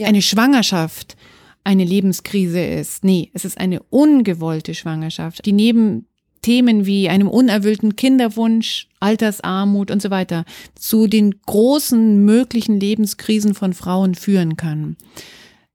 eine 0.00 0.22
Schwangerschaft 0.22 1.16
eine 1.64 1.84
Lebenskrise 1.84 2.60
ist. 2.60 3.04
Nee, 3.04 3.30
es 3.34 3.44
ist 3.44 3.58
eine 3.58 3.82
ungewollte 3.90 4.74
Schwangerschaft, 4.74 5.44
die 5.44 5.52
neben 5.52 6.06
Themen 6.42 6.86
wie 6.86 7.08
einem 7.08 7.28
unerfüllten 7.28 7.96
Kinderwunsch, 7.96 8.88
Altersarmut 8.98 9.90
und 9.90 10.00
so 10.00 10.10
weiter 10.10 10.44
zu 10.74 11.06
den 11.06 11.34
großen 11.42 12.24
möglichen 12.24 12.80
Lebenskrisen 12.80 13.54
von 13.54 13.74
Frauen 13.74 14.14
führen 14.14 14.56
kann. 14.56 14.96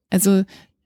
Also 0.09 0.43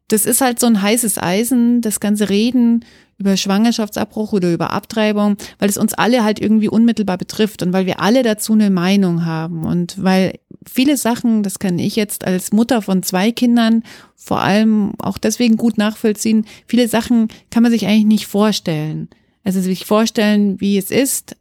das 0.10 0.26
ist 0.26 0.42
halt 0.42 0.60
so 0.60 0.68
ein 0.68 0.82
heißes 0.82 1.18
Eisen, 1.18 1.82
das 1.82 2.00
ganze 2.00 2.30
Reden 2.30 2.84
über 3.20 3.36
Schwangerschaftsabbruch 3.36 4.34
oder 4.34 4.52
über 4.52 4.72
Abtreibung, 4.72 5.36
weil 5.60 5.70
es 5.70 5.78
uns 5.78 5.94
alle 5.94 6.24
halt 6.24 6.40
irgendwie 6.40 6.70
unmittelbar 6.70 7.18
betrifft 7.18 7.62
und 7.62 7.74
weil 7.74 7.86
wir 7.86 8.00
alle 8.00 8.24
dazu 8.24 8.54
eine 8.54 8.70
Meinung 8.70 9.26
haben 9.26 9.66
und 9.66 10.02
weil 10.02 10.40
viele 10.66 10.98
Sachen, 10.98 11.44
das 11.44 11.60
kann 11.60 11.78
ich 11.80 11.98
jetzt 11.98 12.26
als 12.26 12.54
Mutter 12.54 12.82
von 12.82 13.04
zwei 13.04 13.32
Kindern 13.32 13.84
vor 14.16 14.42
allem 14.42 14.94
auch 15.00 15.18
deswegen 15.18 15.58
gut 15.58 15.78
nachvollziehen, 15.78 16.46
viele 16.66 16.88
Sachen 16.88 17.28
kann 17.52 17.64
man 17.64 17.72
sich 17.72 17.86
eigentlich 17.86 18.06
nicht 18.06 18.28
vorstellen. 18.28 19.10
Also 19.44 19.62
sich 19.62 19.86
vorstellen, 19.86 20.60
wie 20.62 20.78
es 20.78 20.92
ist, 20.92 21.36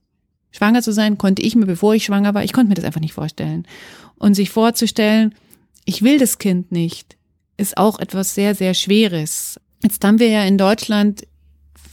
schwanger 0.51 0.83
zu 0.83 0.93
sein, 0.93 1.19
konnte 1.19 1.43
ich 1.43 1.55
mir, 1.55 1.67
bevor 1.67 1.95
ich 1.95 2.05
schwanger 2.05 2.35
war, 2.35 2.45
ich 2.45 2.53
konnte 2.53 2.69
mir 2.69 2.75
das 2.75 2.85
einfach 2.85 3.01
nicht 3.01 3.13
vorstellen. 3.13 3.67
Und 4.17 4.35
sich 4.35 4.51
vorzustellen, 4.51 5.35
ich 5.85 6.03
will 6.03 6.19
das 6.19 6.39
Kind 6.39 6.73
nicht, 6.73 7.17
ist 7.57 7.77
auch 7.77 7.99
etwas 7.99 8.35
sehr, 8.35 8.55
sehr 8.55 8.75
Schweres. 8.75 9.61
Jetzt 9.83 10.03
haben 10.05 10.19
wir 10.19 10.29
ja 10.29 10.45
in 10.45 10.59
Deutschland 10.59 11.27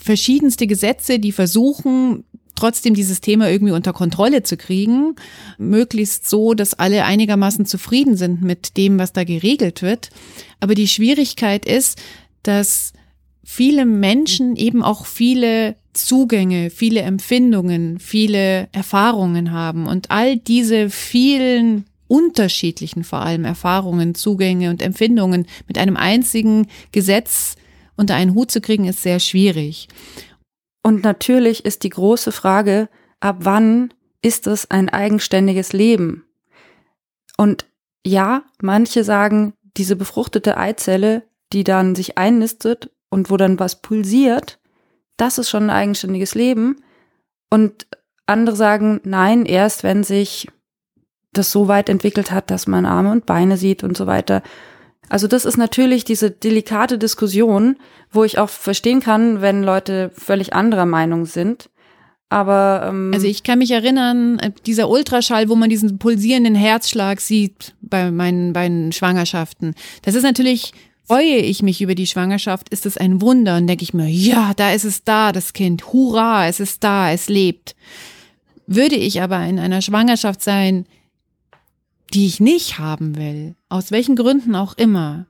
verschiedenste 0.06 0.68
Gesetze, 0.68 1.18
die 1.18 1.32
versuchen, 1.32 2.26
trotzdem 2.54 2.94
dieses 2.94 3.22
Thema 3.22 3.50
irgendwie 3.50 3.74
unter 3.74 3.92
Kontrolle 3.92 4.44
zu 4.44 4.56
kriegen, 4.56 5.16
möglichst 5.58 6.30
so, 6.30 6.54
dass 6.54 6.76
alle 6.76 7.06
einigermaßen 7.06 7.66
zufrieden 7.66 8.16
sind 8.16 8.44
mit 8.44 8.78
dem, 8.78 9.00
was 9.00 9.14
da 9.14 9.24
geregelt 9.24 9.82
wird. 9.82 10.12
Aber 10.60 10.76
die 10.76 10.88
Schwierigkeit 10.88 11.66
ist, 11.66 12.00
dass 12.44 12.94
viele 13.44 13.86
Menschen 13.86 14.56
eben 14.56 14.84
auch 14.84 15.08
viele 15.08 15.76
Zugänge, 15.94 16.70
viele 16.70 17.02
Empfindungen, 17.02 17.98
viele 18.00 18.68
Erfahrungen 18.74 19.52
haben 19.52 19.88
und 19.88 20.12
all 20.12 20.38
diese 20.38 20.92
vielen 20.92 21.86
unterschiedlichen 22.08 23.04
vor 23.04 23.22
allem 23.22 23.44
Erfahrungen, 23.44 24.14
Zugänge 24.14 24.70
und 24.70 24.84
Empfindungen 24.84 25.48
mit 25.68 25.80
einem 25.80 25.98
einzigen 25.98 26.68
Gesetz 26.92 27.56
unter 27.98 28.16
einen 28.16 28.34
Hut 28.34 28.52
zu 28.52 28.62
kriegen, 28.62 28.86
ist 28.86 29.02
sehr 29.02 29.20
schwierig. 29.20 29.88
Und 30.84 31.04
natürlich 31.04 31.66
ist 31.66 31.84
die 31.84 31.90
große 31.90 32.32
Frage, 32.32 32.90
ab 33.20 33.38
wann 33.40 33.94
ist 34.22 34.48
es 34.48 34.70
ein 34.70 34.90
eigenständiges 34.90 35.74
Leben? 35.74 36.26
Und 37.38 37.66
ja, 38.06 38.44
manche 38.62 39.04
sagen, 39.04 39.54
diese 39.78 39.96
befruchtete 39.96 40.58
Eizelle, 40.58 41.24
die 41.54 41.64
dann 41.64 41.96
sich 41.96 42.18
einnistet 42.18 42.92
und 43.10 43.30
wo 43.30 43.38
dann 43.38 43.60
was 43.60 43.82
pulsiert, 43.82 44.60
das 45.18 45.38
ist 45.38 45.50
schon 45.50 45.64
ein 45.64 45.70
eigenständiges 45.70 46.36
Leben. 46.36 46.84
Und 47.50 47.88
andere 48.26 48.56
sagen, 48.56 49.02
nein, 49.04 49.46
erst 49.46 49.84
wenn 49.84 50.04
sich 50.04 50.48
das 51.34 51.52
so 51.52 51.68
weit 51.68 51.90
entwickelt 51.90 52.32
hat, 52.32 52.50
dass 52.50 52.68
man 52.68 52.86
Arme 52.86 53.12
und 53.12 53.26
Beine 53.26 53.58
sieht 53.58 53.84
und 53.84 53.98
so 53.98 54.08
weiter. 54.08 54.42
Also 55.10 55.28
das 55.28 55.46
ist 55.46 55.58
natürlich 55.58 56.04
diese 56.04 56.32
delikate 56.32 56.98
Diskussion, 56.98 57.78
wo 58.12 58.24
ich 58.24 58.38
auch 58.38 58.50
verstehen 58.50 59.02
kann, 59.02 59.42
wenn 59.42 59.64
Leute 59.64 60.12
völlig 60.16 60.54
anderer 60.54 60.86
Meinung 60.86 61.26
sind. 61.26 61.70
Aber 62.30 62.88
ähm 62.90 63.12
also 63.14 63.28
ich 63.28 63.44
kann 63.44 63.60
mich 63.60 63.72
erinnern, 63.72 64.40
äh, 64.40 64.52
dieser 64.66 64.90
Ultraschall, 64.90 65.48
wo 65.48 65.56
man 65.56 65.70
diesen 65.70 66.00
pulsierenden 66.00 66.56
Herzschlag 66.56 67.22
sieht 67.22 67.76
bei 67.82 68.12
meinen 68.12 68.52
beiden 68.54 68.92
Schwangerschaften. 68.92 69.76
Das 70.02 70.16
ist 70.16 70.24
natürlich 70.24 70.74
freue 71.08 71.38
ich 71.38 71.62
mich 71.62 71.82
über 71.82 71.96
die 71.96 72.08
Schwangerschaft, 72.08 72.70
ist 72.70 72.86
es 72.86 72.98
ein 72.98 73.22
Wunder 73.22 73.58
und 73.58 73.68
denke 73.68 73.84
ich 73.84 73.94
mir, 73.94 74.08
ja, 74.08 74.54
da 74.56 74.72
ist 74.72 74.86
es 74.86 75.04
da, 75.04 75.32
das 75.32 75.54
Kind, 75.54 75.94
hurra, 75.94 76.48
es 76.48 76.60
ist 76.60 76.84
da, 76.84 77.12
es 77.12 77.30
lebt. 77.30 77.76
Würde 78.68 78.96
ich 78.96 79.22
aber 79.22 79.46
in 79.46 79.60
einer 79.60 79.82
Schwangerschaft 79.82 80.42
sein, 80.42 80.86
die 82.14 82.26
ich 82.26 82.40
nicht 82.40 82.80
haben 82.80 83.18
will, 83.18 83.56
aus 83.70 83.92
welchen 83.92 84.16
Gründen 84.16 84.56
auch 84.56 84.78
immer, 84.78 85.28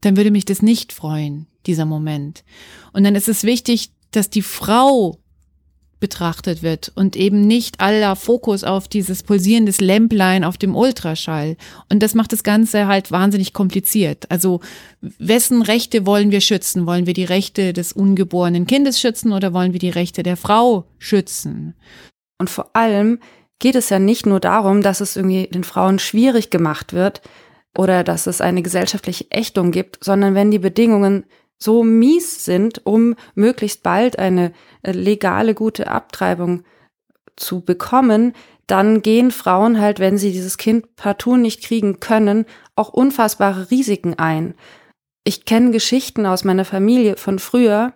dann 0.00 0.16
würde 0.16 0.30
mich 0.30 0.44
das 0.44 0.62
nicht 0.62 0.92
freuen, 0.92 1.46
dieser 1.66 1.84
Moment. 1.84 2.44
Und 2.92 3.04
dann 3.04 3.14
ist 3.14 3.28
es 3.28 3.44
wichtig, 3.44 3.90
dass 4.10 4.30
die 4.30 4.42
Frau 4.42 5.18
betrachtet 5.98 6.62
wird 6.62 6.92
und 6.94 7.16
eben 7.16 7.46
nicht 7.46 7.80
aller 7.80 8.16
Fokus 8.16 8.64
auf 8.64 8.86
dieses 8.86 9.22
pulsierendes 9.22 9.80
Lämplein 9.80 10.44
auf 10.44 10.58
dem 10.58 10.76
Ultraschall. 10.76 11.56
Und 11.88 12.02
das 12.02 12.14
macht 12.14 12.32
das 12.32 12.42
Ganze 12.42 12.86
halt 12.86 13.10
wahnsinnig 13.10 13.52
kompliziert. 13.54 14.30
Also 14.30 14.60
wessen 15.00 15.62
Rechte 15.62 16.04
wollen 16.04 16.30
wir 16.30 16.42
schützen? 16.42 16.86
Wollen 16.86 17.06
wir 17.06 17.14
die 17.14 17.24
Rechte 17.24 17.72
des 17.72 17.92
ungeborenen 17.92 18.66
Kindes 18.66 19.00
schützen 19.00 19.32
oder 19.32 19.54
wollen 19.54 19.72
wir 19.72 19.80
die 19.80 19.90
Rechte 19.90 20.22
der 20.22 20.36
Frau 20.36 20.84
schützen? 20.98 21.74
Und 22.38 22.50
vor 22.50 22.76
allem 22.76 23.18
geht 23.58 23.74
es 23.74 23.88
ja 23.90 23.98
nicht 23.98 24.26
nur 24.26 24.40
darum, 24.40 24.82
dass 24.82 25.00
es 25.00 25.16
irgendwie 25.16 25.46
den 25.46 25.64
Frauen 25.64 25.98
schwierig 25.98 26.50
gemacht 26.50 26.92
wird 26.92 27.22
oder 27.76 28.04
dass 28.04 28.26
es 28.26 28.40
eine 28.40 28.62
gesellschaftliche 28.62 29.30
Ächtung 29.30 29.70
gibt, 29.70 30.02
sondern 30.02 30.34
wenn 30.34 30.50
die 30.50 30.58
Bedingungen 30.58 31.24
so 31.58 31.82
mies 31.82 32.44
sind, 32.44 32.84
um 32.84 33.14
möglichst 33.34 33.82
bald 33.82 34.18
eine 34.18 34.52
äh, 34.82 34.92
legale, 34.92 35.54
gute 35.54 35.88
Abtreibung 35.88 36.64
zu 37.36 37.62
bekommen, 37.62 38.34
dann 38.66 39.00
gehen 39.00 39.30
Frauen 39.30 39.80
halt, 39.80 40.00
wenn 40.00 40.18
sie 40.18 40.32
dieses 40.32 40.58
Kind 40.58 40.96
partout 40.96 41.36
nicht 41.36 41.62
kriegen 41.62 42.00
können, 42.00 42.46
auch 42.74 42.88
unfassbare 42.88 43.70
Risiken 43.70 44.14
ein. 44.18 44.54
Ich 45.24 45.44
kenne 45.44 45.70
Geschichten 45.70 46.26
aus 46.26 46.44
meiner 46.44 46.64
Familie 46.64 47.16
von 47.16 47.38
früher, 47.38 47.94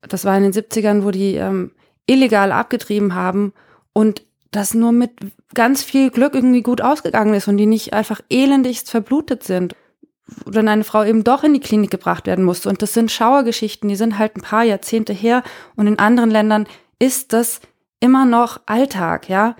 das 0.00 0.24
war 0.24 0.36
in 0.36 0.42
den 0.42 0.52
70ern, 0.52 1.04
wo 1.04 1.10
die 1.10 1.34
ähm, 1.36 1.72
illegal 2.06 2.50
abgetrieben 2.50 3.14
haben 3.14 3.52
und 3.92 4.22
das 4.52 4.74
nur 4.74 4.92
mit 4.92 5.12
ganz 5.54 5.82
viel 5.82 6.10
Glück 6.10 6.34
irgendwie 6.34 6.62
gut 6.62 6.80
ausgegangen 6.80 7.34
ist 7.34 7.48
und 7.48 7.56
die 7.56 7.66
nicht 7.66 7.92
einfach 7.92 8.20
elendigst 8.30 8.90
verblutet 8.90 9.42
sind. 9.42 9.74
Oder 10.46 10.60
eine 10.60 10.84
Frau 10.84 11.02
eben 11.04 11.24
doch 11.24 11.42
in 11.42 11.54
die 11.54 11.60
Klinik 11.60 11.90
gebracht 11.90 12.26
werden 12.26 12.44
musste. 12.44 12.68
Und 12.68 12.80
das 12.80 12.94
sind 12.94 13.10
Schauergeschichten, 13.10 13.88
die 13.88 13.96
sind 13.96 14.18
halt 14.18 14.36
ein 14.36 14.42
paar 14.42 14.62
Jahrzehnte 14.62 15.12
her. 15.12 15.42
Und 15.74 15.86
in 15.88 15.98
anderen 15.98 16.30
Ländern 16.30 16.66
ist 16.98 17.32
das 17.32 17.60
immer 17.98 18.24
noch 18.24 18.60
Alltag, 18.66 19.28
ja. 19.28 19.56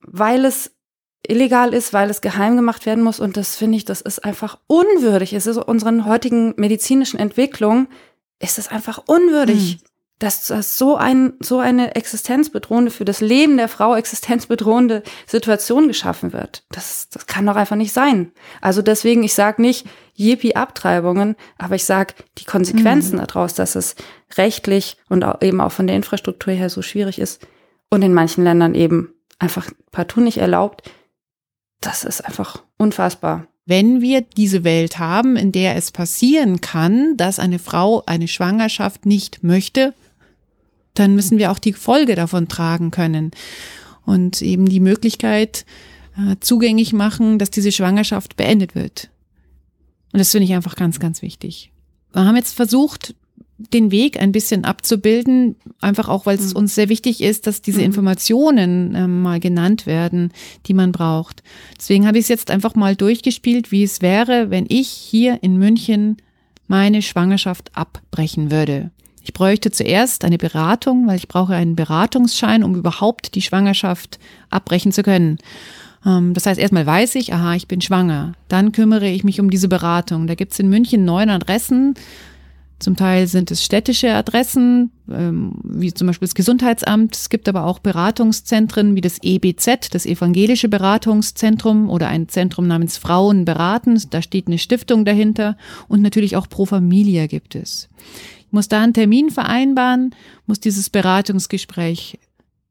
Weil 0.00 0.44
es 0.44 0.72
illegal 1.26 1.74
ist, 1.74 1.92
weil 1.92 2.08
es 2.08 2.20
geheim 2.20 2.56
gemacht 2.56 2.86
werden 2.86 3.04
muss. 3.04 3.20
Und 3.20 3.36
das 3.36 3.56
finde 3.56 3.76
ich, 3.76 3.84
das 3.84 4.00
ist 4.00 4.24
einfach 4.24 4.58
unwürdig. 4.68 5.32
Es 5.32 5.46
ist 5.46 5.58
unseren 5.58 6.06
heutigen 6.06 6.54
medizinischen 6.56 7.18
Entwicklungen, 7.18 7.88
ist 8.40 8.58
es 8.58 8.68
einfach 8.68 9.02
unwürdig. 9.06 9.78
Hm 9.80 9.85
dass 10.18 10.46
das 10.46 10.78
so 10.78 10.96
ein 10.96 11.34
so 11.40 11.58
eine 11.58 11.94
existenzbedrohende 11.94 12.90
für 12.90 13.04
das 13.04 13.20
Leben 13.20 13.56
der 13.56 13.68
Frau 13.68 13.94
existenzbedrohende 13.94 15.02
Situation 15.26 15.88
geschaffen 15.88 16.32
wird. 16.32 16.64
Das 16.70 17.08
das 17.10 17.26
kann 17.26 17.46
doch 17.46 17.56
einfach 17.56 17.76
nicht 17.76 17.92
sein. 17.92 18.32
Also 18.60 18.82
deswegen 18.82 19.22
ich 19.22 19.34
sage 19.34 19.60
nicht 19.60 19.86
Yippie 20.14 20.56
Abtreibungen, 20.56 21.36
aber 21.58 21.74
ich 21.74 21.84
sage 21.84 22.14
die 22.38 22.44
Konsequenzen 22.46 23.16
mhm. 23.16 23.26
daraus, 23.26 23.54
dass 23.54 23.74
es 23.74 23.94
rechtlich 24.36 24.96
und 25.08 25.22
auch 25.24 25.42
eben 25.42 25.60
auch 25.60 25.72
von 25.72 25.86
der 25.86 25.96
Infrastruktur 25.96 26.54
her 26.54 26.70
so 26.70 26.80
schwierig 26.80 27.18
ist 27.18 27.46
und 27.90 28.02
in 28.02 28.14
manchen 28.14 28.44
Ländern 28.44 28.74
eben 28.74 29.12
einfach 29.38 29.70
partout 29.92 30.22
nicht 30.22 30.38
erlaubt. 30.38 30.90
Das 31.82 32.04
ist 32.04 32.24
einfach 32.24 32.62
unfassbar 32.78 33.46
wenn 33.66 34.00
wir 34.00 34.20
diese 34.20 34.62
Welt 34.62 34.98
haben, 34.98 35.36
in 35.36 35.50
der 35.50 35.74
es 35.74 35.90
passieren 35.90 36.60
kann, 36.60 37.16
dass 37.16 37.40
eine 37.40 37.58
Frau 37.58 38.04
eine 38.06 38.28
Schwangerschaft 38.28 39.04
nicht 39.04 39.42
möchte, 39.42 39.92
dann 40.98 41.14
müssen 41.14 41.38
wir 41.38 41.50
auch 41.50 41.58
die 41.58 41.72
Folge 41.72 42.14
davon 42.14 42.48
tragen 42.48 42.90
können 42.90 43.30
und 44.04 44.42
eben 44.42 44.66
die 44.66 44.80
Möglichkeit 44.80 45.64
äh, 46.16 46.36
zugänglich 46.40 46.92
machen, 46.92 47.38
dass 47.38 47.50
diese 47.50 47.72
Schwangerschaft 47.72 48.36
beendet 48.36 48.74
wird. 48.74 49.10
Und 50.12 50.18
das 50.18 50.30
finde 50.30 50.46
ich 50.46 50.54
einfach 50.54 50.76
ganz, 50.76 50.98
ganz 50.98 51.22
wichtig. 51.22 51.70
Wir 52.12 52.24
haben 52.24 52.36
jetzt 52.36 52.54
versucht, 52.54 53.14
den 53.58 53.90
Weg 53.90 54.20
ein 54.20 54.32
bisschen 54.32 54.64
abzubilden, 54.64 55.56
einfach 55.80 56.08
auch, 56.08 56.26
weil 56.26 56.38
es 56.38 56.52
mhm. 56.52 56.60
uns 56.60 56.74
sehr 56.74 56.88
wichtig 56.88 57.22
ist, 57.22 57.46
dass 57.46 57.62
diese 57.62 57.78
mhm. 57.78 57.86
Informationen 57.86 58.94
äh, 58.94 59.06
mal 59.06 59.40
genannt 59.40 59.86
werden, 59.86 60.32
die 60.66 60.74
man 60.74 60.92
braucht. 60.92 61.42
Deswegen 61.78 62.06
habe 62.06 62.18
ich 62.18 62.24
es 62.24 62.28
jetzt 62.28 62.50
einfach 62.50 62.74
mal 62.74 62.96
durchgespielt, 62.96 63.72
wie 63.72 63.82
es 63.82 64.02
wäre, 64.02 64.50
wenn 64.50 64.66
ich 64.68 64.88
hier 64.88 65.42
in 65.42 65.56
München 65.56 66.18
meine 66.68 67.00
Schwangerschaft 67.00 67.70
abbrechen 67.74 68.50
würde. 68.50 68.90
Ich 69.26 69.32
bräuchte 69.32 69.72
zuerst 69.72 70.24
eine 70.24 70.38
Beratung, 70.38 71.08
weil 71.08 71.16
ich 71.16 71.26
brauche 71.26 71.52
einen 71.52 71.74
Beratungsschein, 71.74 72.62
um 72.62 72.76
überhaupt 72.76 73.34
die 73.34 73.42
Schwangerschaft 73.42 74.20
abbrechen 74.50 74.92
zu 74.92 75.02
können. 75.02 75.38
Ähm, 76.06 76.32
das 76.32 76.46
heißt, 76.46 76.60
erstmal 76.60 76.86
weiß 76.86 77.16
ich, 77.16 77.34
aha, 77.34 77.56
ich 77.56 77.66
bin 77.66 77.80
schwanger. 77.80 78.34
Dann 78.46 78.70
kümmere 78.70 79.08
ich 79.08 79.24
mich 79.24 79.40
um 79.40 79.50
diese 79.50 79.66
Beratung. 79.66 80.28
Da 80.28 80.36
gibt 80.36 80.52
es 80.52 80.60
in 80.60 80.68
München 80.68 81.04
neun 81.04 81.28
Adressen. 81.28 81.94
Zum 82.78 82.94
Teil 82.94 83.26
sind 83.26 83.50
es 83.50 83.64
städtische 83.64 84.14
Adressen, 84.14 84.92
ähm, 85.10 85.54
wie 85.64 85.92
zum 85.92 86.06
Beispiel 86.06 86.28
das 86.28 86.36
Gesundheitsamt. 86.36 87.16
Es 87.16 87.28
gibt 87.28 87.48
aber 87.48 87.64
auch 87.64 87.80
Beratungszentren 87.80 88.94
wie 88.94 89.00
das 89.00 89.18
EBZ, 89.22 89.92
das 89.92 90.06
Evangelische 90.06 90.68
Beratungszentrum 90.68 91.90
oder 91.90 92.06
ein 92.06 92.28
Zentrum 92.28 92.68
namens 92.68 92.96
Frauen 92.96 93.44
beraten. 93.44 94.00
Da 94.10 94.22
steht 94.22 94.46
eine 94.46 94.58
Stiftung 94.58 95.04
dahinter 95.04 95.56
und 95.88 96.00
natürlich 96.00 96.36
auch 96.36 96.48
Pro 96.48 96.64
Familia 96.64 97.26
gibt 97.26 97.56
es. 97.56 97.88
Muss 98.50 98.68
da 98.68 98.82
einen 98.82 98.94
Termin 98.94 99.30
vereinbaren, 99.30 100.14
muss 100.46 100.60
dieses 100.60 100.90
Beratungsgespräch 100.90 102.18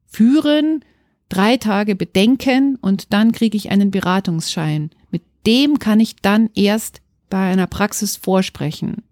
führen, 0.08 0.84
drei 1.29 1.58
Tage 1.58 1.96
bedenken 1.96 2.77
und 2.82 3.12
dann 3.13 3.32
kriege 3.32 3.58
ich 3.58 3.72
einen 3.72 3.91
Beratungsschein. 3.91 4.91
Mit 5.12 5.24
dem 5.46 5.79
kann 5.79 6.00
ich 6.00 6.15
dann 6.17 6.50
erst 6.55 7.01
bei 7.29 7.51
einer 7.51 7.67
Praxis 7.67 8.15
vorsprechen. 8.15 9.03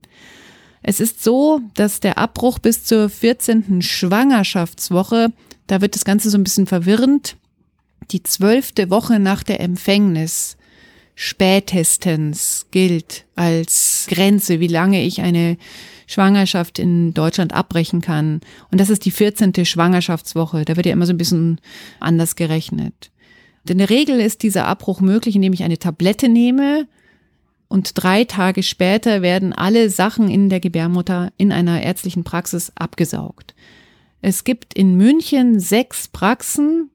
Es 0.81 0.99
ist 0.99 1.23
so, 1.23 1.61
dass 1.75 2.01
der 2.01 2.17
Abbruch 2.17 2.59
bis 2.59 2.83
zur 2.83 3.09
14. 3.09 3.81
Schwangerschaftswoche, 3.81 5.31
da 5.67 5.81
wird 5.81 5.95
das 5.95 6.05
Ganze 6.05 6.29
so 6.29 6.37
ein 6.37 6.43
bisschen 6.43 6.67
verwirrend, 6.67 7.37
die 8.11 8.21
zwölfte 8.21 8.89
Woche 8.89 9.19
nach 9.19 9.43
der 9.43 9.61
Empfängnis 9.61 10.57
spätestens 11.15 12.67
gilt 12.71 13.25
als 13.35 14.07
Grenze, 14.09 14.59
wie 14.59 14.67
lange 14.67 15.03
ich 15.03 15.21
eine 15.21 15.57
Schwangerschaft 16.13 16.79
in 16.79 17.13
Deutschland 17.13 17.53
abbrechen 17.53 18.01
kann. 18.01 18.41
Und 18.71 18.79
das 18.79 18.89
ist 18.89 19.05
die 19.05 19.11
14. 19.11 19.65
Schwangerschaftswoche. 19.65 20.65
Da 20.65 20.75
wird 20.75 20.85
ja 20.85 20.93
immer 20.93 21.05
so 21.05 21.13
ein 21.13 21.17
bisschen 21.17 21.59
anders 21.99 22.35
gerechnet. 22.35 23.11
In 23.67 23.77
der 23.77 23.89
Regel 23.89 24.19
ist 24.19 24.43
dieser 24.43 24.67
Abbruch 24.67 25.01
möglich, 25.01 25.35
indem 25.35 25.53
ich 25.53 25.63
eine 25.63 25.79
Tablette 25.79 26.29
nehme 26.29 26.87
und 27.73 27.91
drei 27.95 28.23
Tage 28.25 28.61
später 28.61 29.21
werden 29.21 29.53
alle 29.53 29.89
Sachen 29.89 30.29
in 30.29 30.49
der 30.49 30.59
Gebärmutter 30.59 31.31
in 31.37 31.51
einer 31.51 31.81
ärztlichen 31.81 32.23
Praxis 32.23 32.71
abgesaugt. 32.75 33.55
Es 34.21 34.43
gibt 34.43 34.73
in 34.73 34.95
München 34.95 35.59
sechs 35.59 36.07
Praxen, 36.07 36.91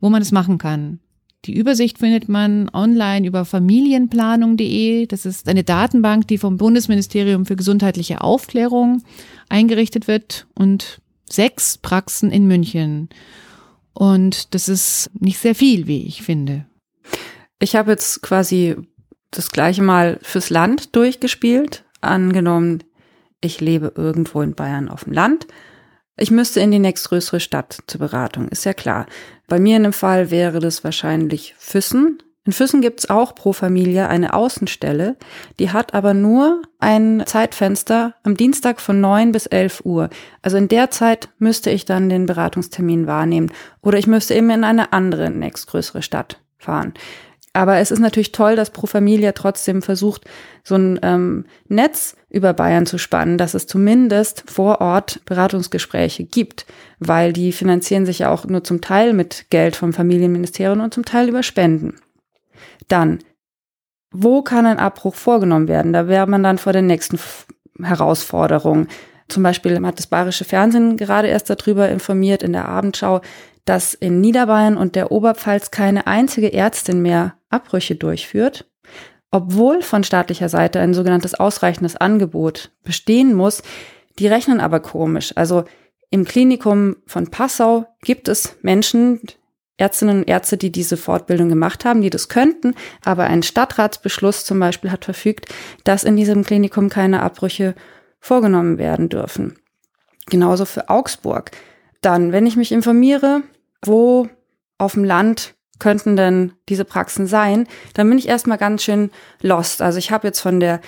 wo 0.00 0.08
man 0.08 0.22
es 0.22 0.32
machen 0.32 0.56
kann. 0.56 1.00
Die 1.48 1.56
Übersicht 1.56 1.96
findet 1.96 2.28
man 2.28 2.68
online 2.74 3.26
über 3.26 3.46
familienplanung.de. 3.46 5.06
Das 5.06 5.24
ist 5.24 5.48
eine 5.48 5.64
Datenbank, 5.64 6.28
die 6.28 6.36
vom 6.36 6.58
Bundesministerium 6.58 7.46
für 7.46 7.56
gesundheitliche 7.56 8.20
Aufklärung 8.20 9.02
eingerichtet 9.48 10.08
wird 10.08 10.46
und 10.54 11.00
sechs 11.24 11.78
Praxen 11.78 12.30
in 12.30 12.46
München. 12.46 13.08
Und 13.94 14.54
das 14.54 14.68
ist 14.68 15.10
nicht 15.18 15.38
sehr 15.38 15.54
viel, 15.54 15.86
wie 15.86 16.06
ich 16.06 16.22
finde. 16.22 16.66
Ich 17.60 17.76
habe 17.76 17.92
jetzt 17.92 18.20
quasi 18.20 18.76
das 19.30 19.50
gleiche 19.50 19.82
mal 19.82 20.18
fürs 20.20 20.50
Land 20.50 20.94
durchgespielt. 20.96 21.82
Angenommen, 22.02 22.84
ich 23.40 23.62
lebe 23.62 23.94
irgendwo 23.96 24.42
in 24.42 24.54
Bayern 24.54 24.90
auf 24.90 25.04
dem 25.04 25.14
Land. 25.14 25.46
Ich 26.20 26.32
müsste 26.32 26.60
in 26.60 26.72
die 26.72 26.80
nächstgrößere 26.80 27.38
Stadt 27.38 27.78
zur 27.86 28.00
Beratung, 28.00 28.48
ist 28.48 28.64
ja 28.64 28.74
klar. 28.74 29.06
Bei 29.46 29.60
mir 29.60 29.76
in 29.76 29.84
dem 29.84 29.92
Fall 29.92 30.32
wäre 30.32 30.58
das 30.58 30.82
wahrscheinlich 30.82 31.54
Füssen. 31.58 32.18
In 32.44 32.52
Füssen 32.52 32.80
gibt's 32.80 33.08
auch 33.08 33.34
pro 33.34 33.52
Familie 33.52 34.08
eine 34.08 34.34
Außenstelle, 34.34 35.16
die 35.60 35.70
hat 35.70 35.94
aber 35.94 36.14
nur 36.14 36.62
ein 36.80 37.22
Zeitfenster 37.26 38.14
am 38.24 38.36
Dienstag 38.36 38.80
von 38.80 39.00
neun 39.00 39.32
bis 39.32 39.46
elf 39.46 39.82
Uhr. 39.84 40.08
Also 40.42 40.56
in 40.56 40.66
der 40.66 40.90
Zeit 40.90 41.28
müsste 41.38 41.70
ich 41.70 41.84
dann 41.84 42.08
den 42.08 42.26
Beratungstermin 42.26 43.06
wahrnehmen 43.06 43.52
oder 43.82 43.98
ich 43.98 44.06
müsste 44.06 44.34
eben 44.34 44.50
in 44.50 44.64
eine 44.64 44.92
andere 44.92 45.30
nächstgrößere 45.30 46.02
Stadt 46.02 46.40
fahren. 46.56 46.94
Aber 47.52 47.78
es 47.78 47.90
ist 47.90 47.98
natürlich 47.98 48.32
toll, 48.32 48.56
dass 48.56 48.70
Pro 48.70 48.86
Familia 48.86 49.32
trotzdem 49.32 49.82
versucht, 49.82 50.24
so 50.62 50.76
ein 50.76 51.00
ähm, 51.02 51.46
Netz 51.68 52.16
über 52.28 52.52
Bayern 52.52 52.86
zu 52.86 52.98
spannen, 52.98 53.38
dass 53.38 53.54
es 53.54 53.66
zumindest 53.66 54.44
vor 54.46 54.80
Ort 54.80 55.20
Beratungsgespräche 55.24 56.24
gibt, 56.24 56.66
weil 56.98 57.32
die 57.32 57.52
finanzieren 57.52 58.06
sich 58.06 58.20
ja 58.20 58.30
auch 58.30 58.44
nur 58.44 58.64
zum 58.64 58.80
Teil 58.80 59.12
mit 59.12 59.46
Geld 59.50 59.76
vom 59.76 59.92
Familienministerium 59.92 60.80
und 60.80 60.94
zum 60.94 61.04
Teil 61.04 61.28
über 61.28 61.42
Spenden. 61.42 61.96
Dann, 62.88 63.20
wo 64.10 64.42
kann 64.42 64.66
ein 64.66 64.78
Abbruch 64.78 65.14
vorgenommen 65.14 65.68
werden? 65.68 65.92
Da 65.92 66.08
wäre 66.08 66.26
man 66.26 66.42
dann 66.42 66.58
vor 66.58 66.72
der 66.72 66.82
nächsten 66.82 67.18
Herausforderung. 67.82 68.88
Zum 69.28 69.42
Beispiel 69.42 69.84
hat 69.86 69.98
das 69.98 70.06
Bayerische 70.06 70.44
Fernsehen 70.44 70.96
gerade 70.96 71.28
erst 71.28 71.50
darüber 71.50 71.88
informiert 71.88 72.42
in 72.42 72.54
der 72.54 72.66
Abendschau, 72.66 73.20
dass 73.68 73.92
in 73.92 74.22
Niederbayern 74.22 74.78
und 74.78 74.96
der 74.96 75.12
Oberpfalz 75.12 75.70
keine 75.70 76.06
einzige 76.06 76.54
Ärztin 76.54 77.02
mehr 77.02 77.34
Abbrüche 77.50 77.96
durchführt, 77.96 78.66
obwohl 79.30 79.82
von 79.82 80.04
staatlicher 80.04 80.48
Seite 80.48 80.80
ein 80.80 80.94
sogenanntes 80.94 81.34
ausreichendes 81.34 81.94
Angebot 81.94 82.70
bestehen 82.82 83.34
muss. 83.34 83.62
Die 84.18 84.26
rechnen 84.26 84.60
aber 84.60 84.80
komisch. 84.80 85.32
Also 85.36 85.64
im 86.08 86.24
Klinikum 86.24 86.96
von 87.04 87.28
Passau 87.28 87.86
gibt 88.00 88.28
es 88.28 88.56
Menschen, 88.62 89.20
Ärztinnen 89.76 90.20
und 90.20 90.28
Ärzte, 90.28 90.56
die 90.56 90.72
diese 90.72 90.96
Fortbildung 90.96 91.50
gemacht 91.50 91.84
haben, 91.84 92.00
die 92.00 92.10
das 92.10 92.30
könnten, 92.30 92.74
aber 93.04 93.24
ein 93.24 93.42
Stadtratsbeschluss 93.42 94.46
zum 94.46 94.58
Beispiel 94.58 94.90
hat 94.90 95.04
verfügt, 95.04 95.46
dass 95.84 96.04
in 96.04 96.16
diesem 96.16 96.42
Klinikum 96.42 96.88
keine 96.88 97.22
Abbrüche 97.22 97.74
vorgenommen 98.18 98.78
werden 98.78 99.10
dürfen. 99.10 99.58
Genauso 100.26 100.64
für 100.64 100.88
Augsburg. 100.88 101.50
Dann, 102.00 102.32
wenn 102.32 102.46
ich 102.46 102.56
mich 102.56 102.72
informiere, 102.72 103.42
wo 103.84 104.28
auf 104.78 104.94
dem 104.94 105.04
Land 105.04 105.54
könnten 105.78 106.16
denn 106.16 106.52
diese 106.68 106.84
Praxen 106.84 107.26
sein, 107.26 107.66
dann 107.94 108.08
bin 108.08 108.18
ich 108.18 108.28
erstmal 108.28 108.58
ganz 108.58 108.82
schön 108.82 109.10
lost. 109.40 109.80
Also 109.80 109.98
ich 109.98 110.10
habe 110.10 110.26
jetzt 110.26 110.40
von 110.40 110.60
der 110.60 110.80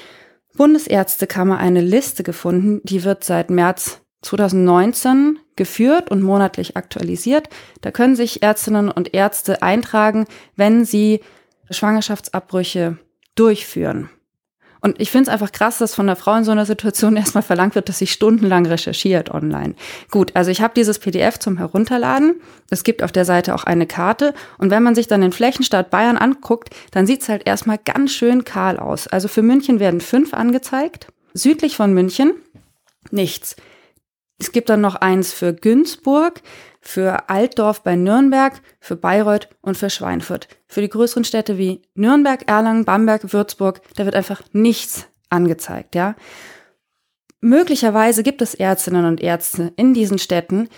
Bundesärztekammer 0.57 1.59
eine 1.59 1.81
Liste 1.81 2.23
gefunden, 2.23 2.81
die 2.83 3.05
wird 3.05 3.25
seit 3.25 3.51
März 3.51 4.01
2019 4.23 5.39
geführt 5.57 6.11
und 6.11 6.23
monatlich 6.23 6.77
aktualisiert. 6.77 7.49
Da 7.81 7.91
können 7.91 8.17
sich 8.17 8.43
Ärztinnen 8.43 8.91
und 8.91 9.15
Ärzte 9.15 9.63
eintragen, 9.63 10.27
wenn 10.57 10.85
sie 10.85 11.21
Schwangerschaftsabbrüche 11.71 12.99
durchführen. 13.35 14.11
Und 14.81 15.01
ich 15.01 15.11
finde 15.11 15.25
es 15.25 15.29
einfach 15.29 15.53
krass, 15.53 15.79
dass 15.79 15.95
von 15.95 16.07
der 16.07 16.17
Frau 16.17 16.35
in 16.37 16.45
so 16.45 16.53
einer 16.53 16.67
Situation 16.67 17.17
erstmal 17.17 17.43
verlangt 17.43 17.75
wird, 17.75 17.89
dass 17.89 17.99
sie 17.99 18.07
stundenlang 18.07 18.67
recherchiert 18.67 19.31
online. 19.31 19.75
Gut, 20.11 20.33
also 20.35 20.51
ich 20.51 20.61
habe 20.61 20.75
dieses 20.75 20.99
PDF 20.99 21.39
zum 21.39 21.59
Herunterladen. 21.59 22.41
Es 22.71 22.85
gibt 22.85 23.03
auf 23.03 23.13
der 23.13 23.25
Seite 23.25 23.55
auch 23.55 23.65
eine 23.65 23.87
Karte. 23.87 24.35
Und 24.59 24.71
wenn 24.71 24.83
man 24.83 24.95
sich 24.95 25.07
dann 25.07 25.21
den 25.21 25.33
Flächenstaat 25.33 25.91
Bayern 25.91 26.17
anguckt, 26.17 26.71
dann 26.93 27.07
sieht 27.07 27.23
es 27.23 27.29
halt 27.29 27.47
erstmal 27.47 27.79
ganz 27.79 28.13
schön 28.13 28.45
kahl 28.45 28.79
aus. 28.79 29.07
Also 29.07 29.29
für 29.29 29.43
München 29.43 29.81
werden 29.81 30.01
fünf 30.01 30.35
angezeigt. 30.35 31.09
Südlich 31.35 31.77
von 31.77 31.93
München 31.93 32.35
nichts. 33.11 33.57
Es 34.39 34.53
gibt 34.53 34.71
dann 34.71 34.81
noch 34.81 34.97
eins 34.97 35.33
für 35.33 35.53
Günzburg 35.53 36.41
für 36.81 37.29
Altdorf 37.29 37.83
bei 37.83 37.97
Nürnberg, 37.97 38.61
für 38.81 38.97
Bayreuth 38.97 39.49
und 39.61 39.77
für 39.77 39.91
Schweinfurt. 39.91 40.49
Für 40.67 40.81
die 40.81 40.89
größeren 40.89 41.25
Städte 41.25 41.59
wie 41.59 41.83
Nürnberg, 41.95 42.49
Erlangen, 42.49 42.85
Bamberg, 42.85 43.33
Würzburg, 43.33 43.83
da 43.97 44.05
wird 44.05 44.15
einfach 44.15 44.43
nichts 44.53 45.07
angezeigt, 45.29 45.95
ja. 45.95 46.17
Möglicherweise 47.41 48.23
gibt 48.23 48.43
es 48.43 48.55
Ärztinnen 48.55 49.07
und 49.07 49.21
Ärzte 49.21 49.73
in 49.77 49.95
diesen 49.95 50.19
Städten, 50.19 50.69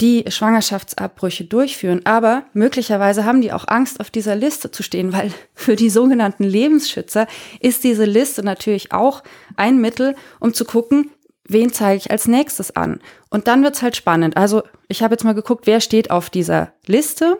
die 0.00 0.24
Schwangerschaftsabbrüche 0.28 1.44
durchführen, 1.44 2.02
aber 2.04 2.44
möglicherweise 2.52 3.24
haben 3.24 3.40
die 3.40 3.52
auch 3.52 3.66
Angst, 3.66 3.98
auf 3.98 4.10
dieser 4.10 4.36
Liste 4.36 4.70
zu 4.70 4.82
stehen, 4.82 5.12
weil 5.12 5.32
für 5.54 5.76
die 5.76 5.90
sogenannten 5.90 6.44
Lebensschützer 6.44 7.26
ist 7.60 7.84
diese 7.84 8.04
Liste 8.04 8.42
natürlich 8.42 8.92
auch 8.92 9.22
ein 9.56 9.80
Mittel, 9.80 10.14
um 10.38 10.54
zu 10.54 10.64
gucken, 10.64 11.10
wen 11.48 11.72
zeige 11.72 11.98
ich 11.98 12.10
als 12.10 12.28
nächstes 12.28 12.76
an? 12.76 13.00
Und 13.30 13.48
dann 13.48 13.62
wird's 13.62 13.82
halt 13.82 13.96
spannend. 13.96 14.36
Also 14.36 14.62
ich 14.88 15.02
habe 15.02 15.14
jetzt 15.14 15.24
mal 15.24 15.34
geguckt, 15.34 15.66
wer 15.66 15.80
steht 15.80 16.10
auf 16.10 16.30
dieser 16.30 16.72
Liste. 16.86 17.38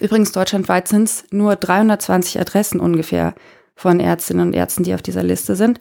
Übrigens, 0.00 0.32
deutschlandweit 0.32 0.88
sind 0.88 1.04
es 1.04 1.24
nur 1.30 1.56
320 1.56 2.40
Adressen 2.40 2.80
ungefähr 2.80 3.34
von 3.74 4.00
Ärztinnen 4.00 4.48
und 4.48 4.54
Ärzten, 4.54 4.82
die 4.82 4.94
auf 4.94 5.02
dieser 5.02 5.22
Liste 5.22 5.56
sind. 5.56 5.78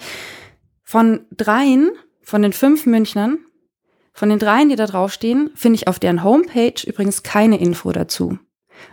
Von 0.84 1.26
dreien, 1.36 1.92
von 2.22 2.42
den 2.42 2.54
fünf 2.54 2.86
Münchnern, 2.86 3.40
von 4.14 4.30
den 4.30 4.40
dreien, 4.40 4.70
die 4.70 4.76
da 4.76 4.86
draufstehen, 4.86 5.52
finde 5.56 5.76
ich 5.76 5.88
auf 5.88 6.00
deren 6.00 6.24
Homepage 6.24 6.82
übrigens 6.86 7.24
keine 7.24 7.60
Info 7.60 7.92
dazu. 7.92 8.40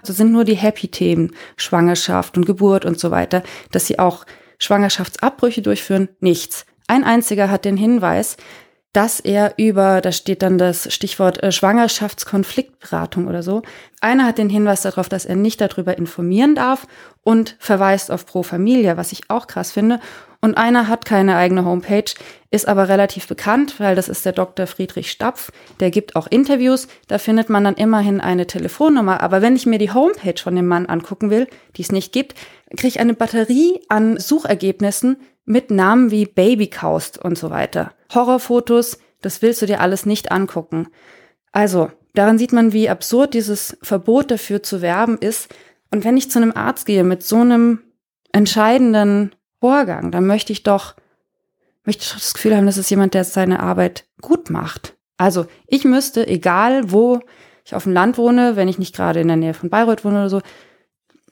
Also 0.00 0.12
sind 0.12 0.32
nur 0.32 0.44
die 0.44 0.56
Happy-Themen, 0.56 1.35
Schwangerschaft 1.56 2.37
und 2.37 2.44
Geburt 2.44 2.85
und 2.85 2.98
so 2.98 3.11
weiter, 3.11 3.42
dass 3.70 3.87
sie 3.87 3.98
auch 3.98 4.26
Schwangerschaftsabbrüche 4.59 5.62
durchführen, 5.62 6.09
nichts. 6.20 6.66
Ein 6.88 7.05
einziger 7.05 7.51
hat 7.51 7.64
den 7.64 7.77
Hinweis, 7.77 8.37
dass 8.96 9.20
er 9.20 9.53
über, 9.59 10.01
da 10.01 10.11
steht 10.11 10.40
dann 10.40 10.57
das 10.57 10.90
Stichwort 10.90 11.42
äh, 11.42 11.53
Schwangerschaftskonfliktberatung 11.53 13.27
oder 13.27 13.42
so. 13.42 13.61
Einer 14.01 14.25
hat 14.25 14.38
den 14.38 14.49
Hinweis 14.49 14.81
darauf, 14.81 15.11
dass 15.11 15.27
er 15.27 15.37
nicht 15.37 15.61
darüber 15.61 15.99
informieren 15.99 16.55
darf 16.55 16.87
und 17.22 17.57
verweist 17.59 18.11
auf 18.11 18.25
Pro 18.25 18.42
Familia, 18.42 18.96
was 18.96 19.12
ich 19.12 19.29
auch 19.29 19.49
krass 19.49 19.70
finde. 19.70 20.01
Und 20.40 20.57
einer 20.57 20.88
hat 20.88 21.05
keine 21.05 21.37
eigene 21.37 21.66
Homepage, 21.66 22.11
ist 22.51 22.68
aber 22.68 22.88
relativ 22.88 23.27
bekannt, 23.27 23.81
weil 23.81 23.96
das 23.96 24.09
ist 24.09 24.25
der 24.25 24.33
Dr. 24.33 24.66
Friedrich 24.66 25.11
Stapf. 25.11 25.53
Der 25.79 25.90
gibt 25.90 26.16
auch 26.16 26.27
Interviews. 26.27 26.88
Da 27.07 27.18
findet 27.18 27.51
man 27.51 27.64
dann 27.64 27.75
immerhin 27.75 28.22
eine 28.22 28.46
Telefonnummer. 28.46 29.22
Aber 29.22 29.42
wenn 29.42 29.57
ich 29.57 29.66
mir 29.66 29.79
die 29.79 29.92
Homepage 29.92 30.40
von 30.40 30.57
dem 30.57 30.68
Mann 30.68 30.87
angucken 30.87 31.29
will, 31.29 31.49
die 31.77 31.83
es 31.83 31.92
nicht 31.92 32.12
gibt, 32.12 32.35
kriege 32.70 32.88
ich 32.88 33.01
eine 33.01 33.14
Batterie 33.14 33.81
an 33.90 34.18
Suchergebnissen, 34.18 35.18
mit 35.46 35.70
Namen 35.70 36.11
wie 36.11 36.26
Babykaust 36.26 37.24
und 37.24 37.38
so 37.38 37.50
weiter. 37.50 37.92
Horrorfotos, 38.12 38.98
das 39.22 39.40
willst 39.40 39.62
du 39.62 39.66
dir 39.66 39.80
alles 39.80 40.04
nicht 40.04 40.30
angucken. 40.30 40.88
Also, 41.52 41.90
daran 42.14 42.38
sieht 42.38 42.52
man, 42.52 42.72
wie 42.72 42.90
absurd 42.90 43.32
dieses 43.32 43.78
Verbot 43.80 44.30
dafür 44.30 44.62
zu 44.62 44.82
werben 44.82 45.16
ist. 45.18 45.54
Und 45.90 46.04
wenn 46.04 46.16
ich 46.16 46.30
zu 46.30 46.38
einem 46.38 46.52
Arzt 46.54 46.85
gehe 46.85 47.04
mit 47.04 47.22
so 47.22 47.37
einem 47.37 47.80
entscheidenden 48.32 49.35
Vorgang, 49.61 50.11
dann 50.11 50.26
möchte 50.26 50.52
ich 50.52 50.64
doch, 50.64 50.94
möchte 51.85 52.02
ich 52.02 52.12
das 52.12 52.35
Gefühl 52.35 52.56
haben, 52.56 52.66
dass 52.66 52.76
es 52.76 52.90
jemand, 52.90 53.14
der 53.14 53.24
seine 53.24 53.61
Arbeit 53.61 54.04
gut 54.20 54.50
macht. 54.50 54.96
Also, 55.16 55.46
ich 55.66 55.85
müsste, 55.85 56.26
egal 56.26 56.90
wo 56.90 57.20
ich 57.64 57.74
auf 57.74 57.85
dem 57.85 57.92
Land 57.92 58.18
wohne, 58.18 58.56
wenn 58.56 58.68
ich 58.68 58.78
nicht 58.78 58.94
gerade 58.94 59.20
in 59.20 59.28
der 59.28 59.37
Nähe 59.37 59.54
von 59.54 59.70
Bayreuth 59.70 60.04
wohne 60.04 60.18
oder 60.18 60.30
so, 60.30 60.40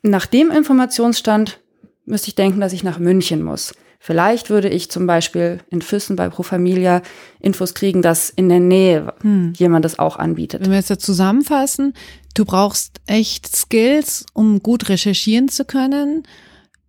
nach 0.03 0.27
dem 0.27 0.51
Informationsstand 0.51 1.61
müsste 2.05 2.29
ich 2.29 2.35
denken, 2.35 2.61
dass 2.61 2.73
ich 2.73 2.85
nach 2.85 2.99
München 2.99 3.43
muss. 3.43 3.75
Vielleicht 4.07 4.51
würde 4.51 4.69
ich 4.69 4.91
zum 4.91 5.07
Beispiel 5.07 5.61
in 5.71 5.81
Füssen 5.81 6.15
bei 6.15 6.29
Pro 6.29 6.43
Familia 6.43 7.01
Infos 7.41 7.73
kriegen, 7.73 8.03
dass 8.03 8.29
in 8.29 8.51
der 8.51 8.61
Nähe 8.61 9.15
hm. 9.23 9.55
jemand 9.57 9.83
das 9.83 9.99
auch 9.99 10.19
anbietet. 10.19 10.61
Wenn 10.61 10.73
wir 10.73 10.77
jetzt 10.77 10.91
da 10.91 10.99
zusammenfassen, 10.99 11.95
du 12.35 12.45
brauchst 12.45 13.01
echt 13.07 13.57
Skills, 13.57 14.27
um 14.35 14.63
gut 14.63 14.91
recherchieren 14.91 15.49
zu 15.49 15.65
können. 15.65 16.25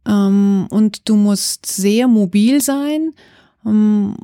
Ähm, 0.06 0.68
und 0.70 1.08
du 1.08 1.16
musst 1.16 1.68
sehr 1.68 2.10
mobil 2.10 2.60
sein. 2.60 3.14
Ähm, 3.66 4.18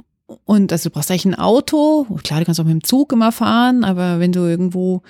und 0.43 0.73
also 0.73 0.89
du 0.89 0.93
brauchst 0.93 1.11
eigentlich 1.11 1.23
ein 1.23 1.35
Auto. 1.35 2.05
Klar, 2.25 2.41
du 2.41 2.45
kannst 2.45 2.59
auch 2.59 2.65
mit 2.65 2.73
dem 2.73 2.83
Zug 2.83 3.13
immer 3.13 3.31
fahren, 3.31 3.85
aber 3.85 4.19
wenn 4.19 4.33
du 4.33 4.41
irgendwo 4.41 5.01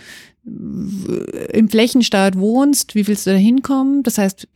im 0.44 1.70
Flächenstaat 1.70 2.36
wohnst, 2.36 2.96
wie 2.96 3.08
willst 3.08 3.28
du 3.28 3.32
da 3.32 3.36
hinkommen? 3.36 4.02
Das 4.02 4.18
heißt, 4.18 4.48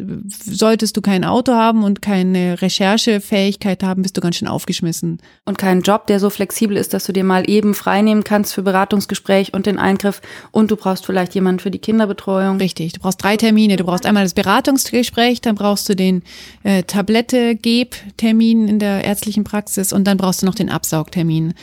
solltest 0.44 0.98
du 0.98 1.02
kein 1.02 1.24
Auto 1.24 1.54
haben 1.54 1.84
und 1.84 2.02
keine 2.02 2.60
Recherchefähigkeit 2.60 3.84
haben, 3.84 4.02
bist 4.02 4.18
du 4.18 4.22
ganz 4.22 4.38
schön 4.38 4.48
aufgeschmissen. 4.48 5.20
Und 5.46 5.60
keinen 5.60 5.82
Job, 5.82 6.08
der 6.08 6.20
so 6.20 6.32
flexibel 6.32 6.76
ist, 6.76 6.96
dass 6.96 7.06
du 7.06 7.14
dir 7.14 7.24
mal 7.24 7.48
eben 7.48 7.76
freinehmen 7.76 8.24
kannst 8.24 8.56
für 8.56 8.64
Beratungsgespräch 8.64 9.54
und 9.54 9.68
den 9.68 9.78
Eingriff. 9.78 10.22
Und 10.52 10.72
du 10.72 10.76
brauchst 10.76 11.06
vielleicht 11.06 11.36
jemanden 11.36 11.60
für 11.60 11.72
die 11.72 11.78
Kinderbetreuung. 11.78 12.58
Richtig, 12.58 12.94
du 12.94 13.02
brauchst 13.02 13.24
drei 13.24 13.38
Termine. 13.38 13.76
Du 13.76 13.84
brauchst 13.84 14.08
einmal 14.08 14.24
das 14.24 14.34
Beratungsgespräch, 14.34 15.42
dann 15.42 15.54
brauchst 15.54 15.88
du 15.88 15.96
den 15.96 16.24
äh, 16.64 16.82
Tablette-Geb-Termin 16.82 18.68
in 18.68 18.80
der 18.80 19.04
ärztlichen 19.04 19.44
Praxis 19.44 19.94
und 19.94 20.06
dann 20.06 20.18
brauchst 20.18 20.42
du 20.42 20.48
noch 20.48 20.56
den 20.56 20.70
Absaugtermin. 20.70 21.54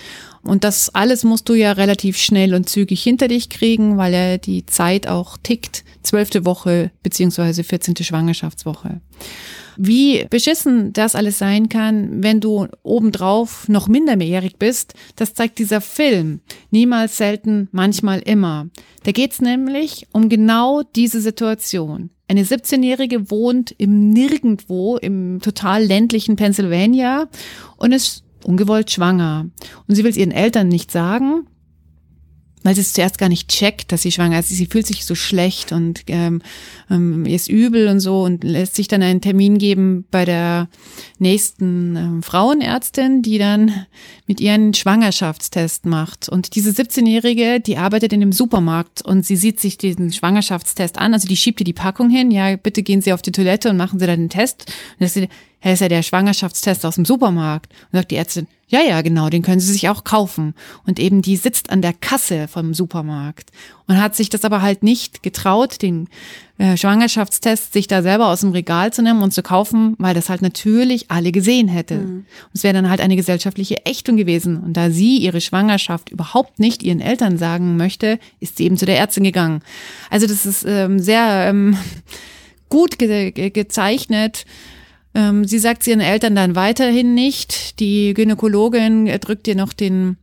Und 0.45 0.65
das 0.65 0.93
alles 0.95 1.23
musst 1.23 1.49
du 1.49 1.55
ja 1.55 1.73
relativ 1.73 2.17
schnell 2.17 2.55
und 2.55 2.69
zügig 2.69 3.03
hinter 3.03 3.29
dich 3.29 3.49
kriegen, 3.49 3.97
weil 3.97 4.13
ja 4.13 4.39
die 4.39 4.67
Zeit 4.67 5.07
auch 5.07 5.37
tickt. 5.43 5.85
Zwölfte 6.03 6.45
Woche 6.45 6.91
beziehungsweise 7.03 7.63
14. 7.63 7.97
Schwangerschaftswoche. 7.97 9.01
Wie 9.77 10.27
beschissen 10.29 10.93
das 10.93 11.15
alles 11.15 11.39
sein 11.39 11.69
kann, 11.69 12.23
wenn 12.23 12.41
du 12.41 12.67
obendrauf 12.83 13.69
noch 13.69 13.89
minderjährig 13.89 14.57
bist, 14.59 14.95
das 15.17 15.35
zeigt 15.35 15.59
dieser 15.59 15.81
Film. 15.81 16.41
Niemals 16.71 17.17
selten, 17.17 17.69
manchmal 17.73 18.21
immer. 18.21 18.69
Da 19.05 19.13
geht's 19.13 19.41
nämlich 19.41 20.07
um 20.13 20.29
genau 20.29 20.83
diese 20.83 21.21
Situation. 21.21 22.11
Eine 22.29 22.45
17-Jährige 22.45 23.31
wohnt 23.31 23.75
im 23.79 24.11
Nirgendwo, 24.11 24.97
im 24.97 25.41
total 25.41 25.85
ländlichen 25.85 26.37
Pennsylvania 26.37 27.29
und 27.77 27.93
ist 27.93 28.25
ungewollt 28.45 28.91
schwanger. 28.91 29.47
Und 29.87 29.95
sie 29.95 30.05
will 30.05 30.11
es 30.11 30.17
ihren 30.17 30.33
Eltern 30.33 30.69
nicht 30.69 30.91
sagen, 30.91 31.47
weil 32.63 32.75
sie 32.75 32.81
es 32.81 32.93
zuerst 32.93 33.19
gar 33.19 33.29
nicht 33.29 33.49
checkt, 33.49 33.93
dass 33.93 34.03
sie 34.03 34.13
schwanger 34.13 34.39
ist. 34.39 34.49
Sie 34.49 34.67
fühlt 34.67 34.87
sich 34.87 35.05
so 35.05 35.15
schlecht 35.15 35.73
und 35.73 36.03
ähm, 36.07 36.43
ähm, 36.91 37.27
ist 37.27 37.49
übel 37.49 37.89
und 37.89 38.01
so 38.01 38.23
und 38.23 38.45
lässt 38.45 38.77
sich 38.77 38.89
dann 38.89 39.03
einen 39.03 39.21
Termin 39.21 39.59
geben 39.59 40.05
bei 40.11 40.25
der 40.25 40.69
nächsten 41.19 41.97
ähm, 41.97 42.23
Frauenärztin, 42.23 43.23
die 43.23 43.39
dann 43.39 43.87
mit 44.27 44.41
ihr 44.41 44.53
einen 44.53 44.75
Schwangerschaftstest 44.75 45.87
macht. 45.87 46.29
Und 46.29 46.55
diese 46.55 46.71
17-Jährige, 46.71 47.61
die 47.61 47.79
arbeitet 47.79 48.13
in 48.13 48.21
dem 48.21 48.33
Supermarkt 48.33 49.03
und 49.03 49.27
sie 49.27 49.37
sieht 49.37 49.61
sich 49.61 49.79
diesen 49.79 50.13
Schwangerschaftstest 50.13 50.99
an. 50.99 51.15
Also 51.15 51.29
die 51.29 51.37
schiebt 51.37 51.61
ihr 51.61 51.65
die 51.65 51.73
Packung 51.73 52.11
hin. 52.11 52.31
Ja, 52.31 52.57
bitte 52.57 52.83
gehen 52.83 53.03
Sie 53.03 53.13
auf 53.13 53.23
die 53.23 53.33
Toilette 53.33 53.71
und 53.71 53.77
machen 53.77 53.99
Sie 53.99 54.07
da 54.07 54.15
den 54.15 54.31
Test. 54.31 54.67
Und 54.99 55.01
das 55.01 55.17
hey, 55.63 55.75
ist 55.75 55.81
ja 55.81 55.89
der 55.89 56.03
Schwangerschaftstest 56.03 56.85
aus 56.85 56.97
dem 56.97 57.05
Supermarkt. 57.05 57.73
Und 57.93 57.99
sagt 57.99 58.11
die 58.11 58.17
Ärztin, 58.17 58.49
ja, 58.67 58.81
ja, 58.81 59.01
genau, 59.01 59.29
den 59.29 59.43
können 59.43 59.61
Sie 59.61 59.73
sich 59.73 59.89
auch 59.89 60.03
kaufen. 60.03 60.55
Und 60.87 60.99
eben 60.99 61.23
die 61.23 61.37
sitzt 61.37 61.71
an 61.71 61.83
der 61.83 61.93
Kasse 61.93 62.49
vom 62.49 62.75
Supermarkt 62.75 63.51
und 63.87 64.01
hat 64.01 64.17
sich 64.17 64.29
das 64.29 64.45
aber 64.45 64.61
halt 64.61 64.83
nicht 64.83 65.23
getraut, 65.23 65.81
den 65.81 66.09
äh, 66.59 66.77
Schwangerschaftstest 66.77 67.73
sich 67.73 67.87
da 67.87 68.03
selber 68.03 68.27
aus 68.27 68.41
dem 68.41 68.51
Regal 68.51 68.93
zu 68.93 69.03
nehmen 69.03 69.23
und 69.23 69.33
zu 69.33 69.43
kaufen, 69.43 69.95
weil 69.99 70.15
das 70.15 70.29
halt 70.29 70.43
natürlich 70.43 71.13
alle 71.13 71.31
gesehen 71.31 71.69
hätte. 71.69 71.97
Mhm. 71.99 72.17
Und 72.17 72.55
es 72.55 72.65
wäre 72.65 72.75
dann 72.75 72.91
halt 72.91 73.01
eine 73.01 73.15
gesellschaftliche 73.15 73.87
Ächtung 73.87 74.17
gewesen. 74.17 74.57
Und 74.57 74.77
da 74.77 74.91
sie 74.91 75.19
ihre 75.19 75.41
Schwangerschaft 75.41 76.09
überhaupt 76.09 76.59
nicht 76.59 76.83
ihren 76.83 77.01
Eltern 77.01 77.39
sagen 77.39 77.77
möchte, 77.77 78.19
ist 78.41 78.57
sie 78.57 78.65
eben 78.65 78.79
zu 78.79 78.87
der 78.87 78.99
Ärztin 78.99 79.23
gegangen. 79.23 79.61
Also 80.11 80.27
das 80.27 80.45
ist 80.45 80.65
ähm, 80.67 80.99
sehr 80.99 81.47
ähm, 81.49 81.77
gut 82.69 82.99
ge 82.99 83.31
ge 83.31 83.51
gezeichnet 83.51 84.45
sie 85.15 85.59
sagt 85.59 85.87
ihren 85.87 86.01
Eltern 86.01 86.35
dann 86.35 86.55
weiterhin 86.57 87.15
nicht. 87.15 87.81
Die 87.81 88.15
Gynäkologin 88.15 89.07
drückt 89.21 89.47
ihr 89.47 89.57
noch 89.57 89.73
den 89.73 90.17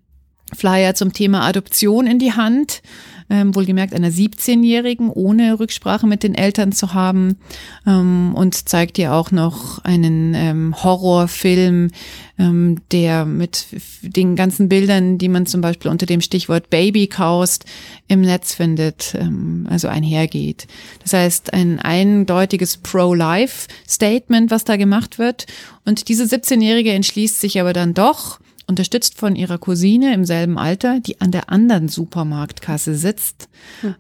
Flyer 0.54 0.96
zum 0.96 1.14
Thema 1.14 1.42
Adoption 1.42 2.08
in 2.08 2.20
die 2.20 2.34
Hand 2.34 2.82
ähm, 3.30 3.56
wohlgemerkt 3.56 3.94
einer 3.94 4.10
17-Jährigen, 4.10 5.10
ohne 5.10 5.60
Rücksprache 5.60 6.08
mit 6.08 6.24
den 6.24 6.36
Eltern 6.36 6.72
zu 6.72 6.94
haben 6.94 7.38
ähm, 7.86 8.34
und 8.36 8.70
zeigt 8.70 8.98
ihr 8.98 9.14
auch 9.14 9.32
noch 9.32 9.84
einen 9.84 10.34
ähm, 10.34 10.76
Horrorfilm, 10.84 11.92
ähm, 12.38 12.78
der 12.92 13.26
mit 13.26 13.68
den 14.02 14.36
ganzen 14.36 14.70
Bildern, 14.70 15.18
die 15.18 15.30
man 15.30 15.46
zum 15.46 15.62
Beispiel 15.62 15.92
unter 15.92 16.06
dem 16.06 16.22
Stichwort 16.22 16.70
Baby 16.70 17.08
kaust, 17.08 17.66
im 18.08 18.22
Netz 18.22 18.54
findet, 18.56 19.16
ähm, 19.20 19.68
also 19.70 19.88
einhergeht. 19.88 20.68
Das 21.04 21.14
heißt, 21.14 21.54
ein 21.54 21.80
eindeutiges 21.80 22.78
Pro-Life-Statement, 22.78 24.52
was 24.52 24.64
da 24.64 24.78
gemacht 24.78 25.20
wird. 25.20 25.46
Und 25.86 26.08
diese 26.10 26.24
17-Jährige 26.24 26.92
entschließt 26.92 27.40
sich 27.40 27.60
aber 27.60 27.74
dann 27.74 27.94
doch, 27.94 28.40
unterstützt 28.70 29.18
von 29.18 29.36
ihrer 29.36 29.58
Cousine 29.58 30.14
im 30.14 30.24
selben 30.24 30.58
Alter, 30.58 31.00
die 31.00 31.20
an 31.20 31.32
der 31.32 31.50
anderen 31.50 31.90
Supermarktkasse 31.90 32.96
sitzt, 32.96 33.50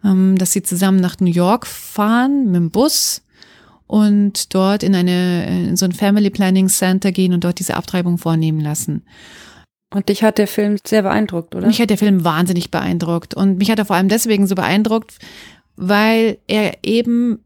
hm. 0.01 0.37
dass 0.37 0.53
sie 0.53 0.63
zusammen 0.63 1.01
nach 1.01 1.19
New 1.19 1.31
York 1.31 1.67
fahren 1.67 2.45
mit 2.45 2.55
dem 2.55 2.71
Bus 2.71 3.23
und 3.87 4.53
dort 4.53 4.83
in 4.83 4.93
eine 4.93 5.67
in 5.69 5.75
so 5.75 5.85
ein 5.85 5.91
Family 5.91 6.29
Planning 6.29 6.69
Center 6.69 7.11
gehen 7.11 7.33
und 7.33 7.43
dort 7.43 7.59
diese 7.59 7.75
Abtreibung 7.75 8.19
vornehmen 8.19 8.59
lassen. 8.59 9.03
Und 9.91 10.09
dich 10.09 10.23
hat 10.23 10.37
der 10.37 10.47
Film 10.47 10.77
sehr 10.85 11.01
beeindruckt, 11.01 11.55
oder? 11.55 11.65
Mich 11.65 11.81
hat 11.81 11.89
der 11.89 11.97
Film 11.97 12.23
wahnsinnig 12.23 12.69
beeindruckt 12.69 13.33
und 13.33 13.57
mich 13.57 13.71
hat 13.71 13.79
er 13.79 13.85
vor 13.85 13.95
allem 13.95 14.07
deswegen 14.07 14.45
so 14.45 14.53
beeindruckt, 14.53 15.17
weil 15.75 16.37
er 16.45 16.77
eben 16.83 17.43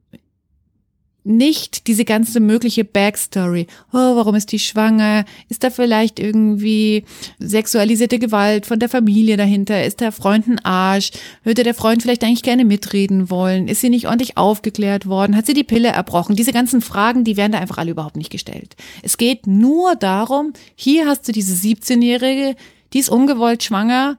nicht 1.23 1.87
diese 1.87 2.03
ganze 2.03 2.39
mögliche 2.39 2.83
Backstory. 2.83 3.67
Oh, 3.91 4.15
warum 4.15 4.35
ist 4.35 4.51
die 4.51 4.59
schwanger? 4.59 5.25
Ist 5.47 5.63
da 5.63 5.69
vielleicht 5.69 6.19
irgendwie 6.19 7.05
sexualisierte 7.39 8.19
Gewalt 8.19 8.65
von 8.65 8.79
der 8.79 8.89
Familie 8.89 9.37
dahinter? 9.37 9.85
Ist 9.85 10.01
der 10.01 10.11
Freund 10.11 10.47
ein 10.47 10.59
Arsch? 10.65 11.11
Würde 11.43 11.63
der 11.63 11.73
Freund 11.73 12.01
vielleicht 12.01 12.23
eigentlich 12.23 12.43
gerne 12.43 12.65
mitreden 12.65 13.29
wollen? 13.29 13.67
Ist 13.67 13.81
sie 13.81 13.89
nicht 13.89 14.07
ordentlich 14.07 14.37
aufgeklärt 14.37 15.05
worden? 15.05 15.35
Hat 15.37 15.45
sie 15.45 15.53
die 15.53 15.63
Pille 15.63 15.89
erbrochen? 15.89 16.35
Diese 16.35 16.51
ganzen 16.51 16.81
Fragen, 16.81 17.23
die 17.23 17.37
werden 17.37 17.53
da 17.53 17.59
einfach 17.59 17.77
alle 17.77 17.91
überhaupt 17.91 18.17
nicht 18.17 18.31
gestellt. 18.31 18.75
Es 19.01 19.17
geht 19.17 19.47
nur 19.47 19.95
darum, 19.95 20.53
hier 20.75 21.07
hast 21.07 21.27
du 21.27 21.31
diese 21.31 21.55
17-Jährige, 21.55 22.55
die 22.91 22.99
ist 22.99 23.09
ungewollt 23.09 23.63
schwanger 23.63 24.17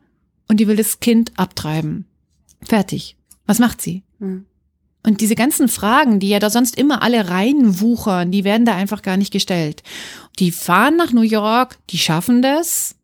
und 0.49 0.59
die 0.59 0.67
will 0.69 0.77
das 0.77 1.01
Kind 1.01 1.33
abtreiben. 1.37 2.07
Fertig. 2.63 3.17
Was 3.47 3.59
macht 3.59 3.83
sie? 3.83 4.03
Hm. 4.21 4.47
Und 5.07 5.21
diese 5.21 5.35
ganzen 5.35 5.69
Fragen, 5.69 6.19
die 6.19 6.31
ja 6.31 6.39
da 6.39 6.49
sonst 6.49 6.77
immer 6.77 7.03
alle 7.03 7.29
reinwuchern, 7.29 8.31
die 8.31 8.43
werden 8.43 8.65
da 8.65 8.75
einfach 8.75 9.03
gar 9.03 9.19
nicht 9.19 9.33
gestellt. 9.33 9.83
Die 10.39 10.51
fahren 10.51 10.97
nach 10.97 11.13
New 11.13 11.21
York, 11.21 11.79
die 11.91 11.99
schaffen 11.99 12.41
das 12.41 12.97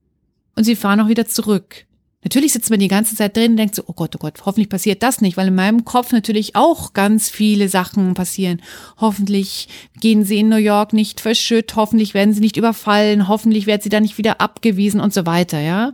und 0.56 0.64
sie 0.64 0.76
fahren 0.76 1.00
auch 1.00 1.08
wieder 1.08 1.26
zurück. 1.26 1.86
Natürlich 2.22 2.52
sitzt 2.52 2.68
man 2.68 2.80
die 2.80 2.88
ganze 2.88 3.16
Zeit 3.16 3.36
drin 3.36 3.52
und 3.52 3.56
denkt 3.56 3.74
so, 3.74 3.82
oh 3.86 3.94
Gott, 3.94 4.14
oh 4.14 4.18
Gott, 4.18 4.44
hoffentlich 4.44 4.68
passiert 4.68 5.02
das 5.02 5.22
nicht, 5.22 5.38
weil 5.38 5.48
in 5.48 5.54
meinem 5.54 5.84
Kopf 5.86 6.12
natürlich 6.12 6.54
auch 6.54 6.92
ganz 6.92 7.30
viele 7.30 7.68
Sachen 7.70 8.12
passieren. 8.12 8.60
Hoffentlich 8.98 9.68
gehen 10.00 10.24
sie 10.24 10.38
in 10.38 10.50
New 10.50 10.56
York 10.56 10.92
nicht 10.92 11.20
verschütt, 11.20 11.76
hoffentlich 11.76 12.12
werden 12.12 12.34
sie 12.34 12.40
nicht 12.40 12.58
überfallen, 12.58 13.28
hoffentlich 13.28 13.66
wird 13.66 13.82
sie 13.82 13.88
dann 13.88 14.02
nicht 14.02 14.18
wieder 14.18 14.40
abgewiesen 14.40 15.00
und 15.00 15.14
so 15.14 15.24
weiter, 15.24 15.60
ja. 15.60 15.92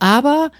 Aber 0.00 0.50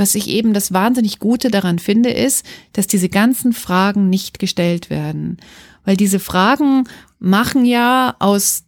was 0.00 0.14
ich 0.14 0.28
eben 0.28 0.54
das 0.54 0.72
wahnsinnig 0.72 1.18
Gute 1.18 1.50
daran 1.50 1.78
finde, 1.78 2.10
ist, 2.10 2.44
dass 2.72 2.86
diese 2.86 3.08
ganzen 3.08 3.52
Fragen 3.52 4.08
nicht 4.10 4.38
gestellt 4.38 4.90
werden. 4.90 5.36
Weil 5.84 5.96
diese 5.96 6.18
Fragen 6.18 6.84
machen 7.18 7.64
ja 7.64 8.16
aus 8.18 8.64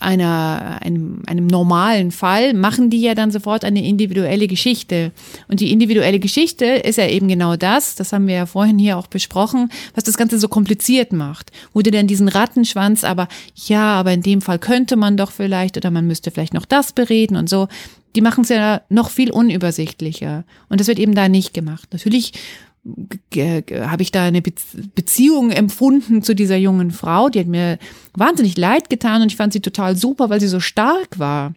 einer, 0.00 0.78
einem, 0.80 1.22
einem 1.26 1.46
normalen 1.46 2.10
Fall, 2.10 2.54
machen 2.54 2.90
die 2.90 3.02
ja 3.02 3.14
dann 3.14 3.30
sofort 3.30 3.64
eine 3.64 3.84
individuelle 3.84 4.48
Geschichte. 4.48 5.12
Und 5.48 5.60
die 5.60 5.70
individuelle 5.70 6.18
Geschichte 6.18 6.64
ist 6.64 6.96
ja 6.96 7.06
eben 7.06 7.28
genau 7.28 7.56
das, 7.56 7.94
das 7.96 8.12
haben 8.12 8.26
wir 8.26 8.34
ja 8.34 8.46
vorhin 8.46 8.78
hier 8.78 8.96
auch 8.96 9.06
besprochen, 9.06 9.70
was 9.94 10.04
das 10.04 10.16
Ganze 10.16 10.38
so 10.38 10.48
kompliziert 10.48 11.12
macht. 11.12 11.52
Wo 11.74 11.82
du 11.82 11.90
dann 11.90 12.06
diesen 12.06 12.28
Rattenschwanz, 12.28 13.04
aber 13.04 13.28
ja, 13.54 13.94
aber 13.94 14.12
in 14.12 14.22
dem 14.22 14.40
Fall 14.40 14.58
könnte 14.58 14.96
man 14.96 15.16
doch 15.16 15.30
vielleicht 15.30 15.76
oder 15.76 15.90
man 15.90 16.06
müsste 16.06 16.30
vielleicht 16.30 16.54
noch 16.54 16.64
das 16.64 16.92
bereden 16.92 17.36
und 17.36 17.48
so. 17.48 17.68
Die 18.16 18.20
machen 18.20 18.42
es 18.42 18.48
ja 18.48 18.82
noch 18.88 19.10
viel 19.10 19.30
unübersichtlicher. 19.30 20.44
Und 20.68 20.80
das 20.80 20.88
wird 20.88 20.98
eben 20.98 21.14
da 21.14 21.28
nicht 21.28 21.54
gemacht. 21.54 21.88
Natürlich 21.92 22.32
habe 22.86 24.02
ich 24.02 24.10
da 24.10 24.24
eine 24.24 24.42
Beziehung 24.42 25.50
empfunden 25.50 26.22
zu 26.22 26.34
dieser 26.34 26.56
jungen 26.56 26.90
Frau. 26.90 27.28
Die 27.28 27.40
hat 27.40 27.46
mir 27.46 27.78
wahnsinnig 28.14 28.56
leid 28.56 28.88
getan 28.88 29.22
und 29.22 29.30
ich 29.30 29.36
fand 29.36 29.52
sie 29.52 29.60
total 29.60 29.96
super, 29.96 30.30
weil 30.30 30.40
sie 30.40 30.48
so 30.48 30.60
stark 30.60 31.18
war. 31.18 31.54